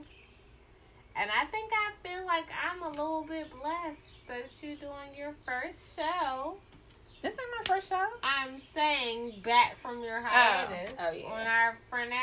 [1.20, 5.34] And I think I feel like I'm a little bit blessed that you're doing your
[5.46, 6.56] first show.
[7.22, 8.06] This ain't my first show.
[8.24, 10.24] I'm saying back from your oh.
[10.24, 11.26] hiatus Oh, yeah.
[11.26, 12.14] on our friend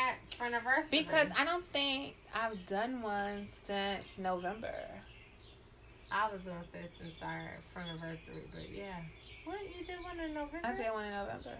[0.41, 0.87] anniversary.
[0.89, 4.73] Because I don't think I've done one since November.
[6.11, 7.43] I was gonna say since our
[7.75, 8.95] anniversary, but yeah.
[9.45, 10.61] What you did one in November?
[10.65, 11.53] I did one in November.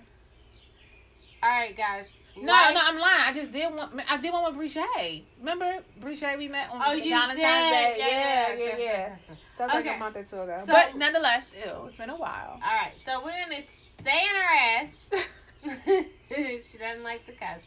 [1.44, 2.08] All right, guys.
[2.42, 3.22] No, Like- no, I'm lying.
[3.26, 4.02] I just did one.
[4.10, 5.24] I did one with Brichet.
[5.40, 6.38] Remember Brichet?
[6.38, 7.42] We met on Oh, you Valentine's did.
[7.42, 7.96] Day.
[8.00, 8.66] Yeah, Yeah, yeah, yeah, yes, yeah.
[8.66, 9.38] yes, yes, yes.
[9.58, 10.58] So like a month or two ago.
[10.66, 12.60] So- but nonetheless, still, it's been a while.
[12.64, 13.64] All right, so we're gonna
[14.00, 15.26] stay in our ass.
[16.72, 17.60] she doesn't like the cuss,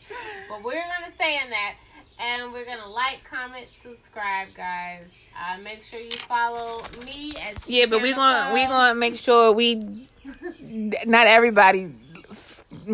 [0.49, 1.75] but we're gonna stay in that,
[2.21, 5.09] and we're gonna like, comment, subscribe, guys.
[5.37, 8.73] Uh, make sure you follow me at Yeah, but we're gonna we Jennifer.
[8.75, 9.75] gonna make sure we
[10.61, 11.91] not everybody s-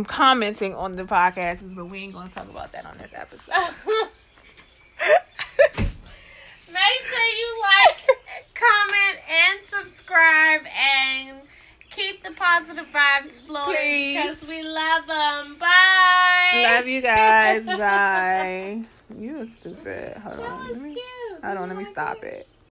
[0.05, 3.53] commenting on the podcast, but we ain't gonna talk about that on this episode.
[6.68, 7.97] Make sure you like,
[8.55, 11.41] comment, and subscribe, and
[11.91, 13.77] keep the positive vibes flowing
[14.14, 15.57] because we love them.
[15.59, 16.62] Bye.
[16.77, 17.64] Love you guys.
[17.66, 18.83] Bye.
[19.16, 20.16] You stupid.
[20.18, 20.59] Hold That on.
[20.68, 21.45] was Let me, cute.
[21.45, 21.62] hold on.
[21.62, 22.24] You Let me oh stop it?
[22.24, 22.49] it.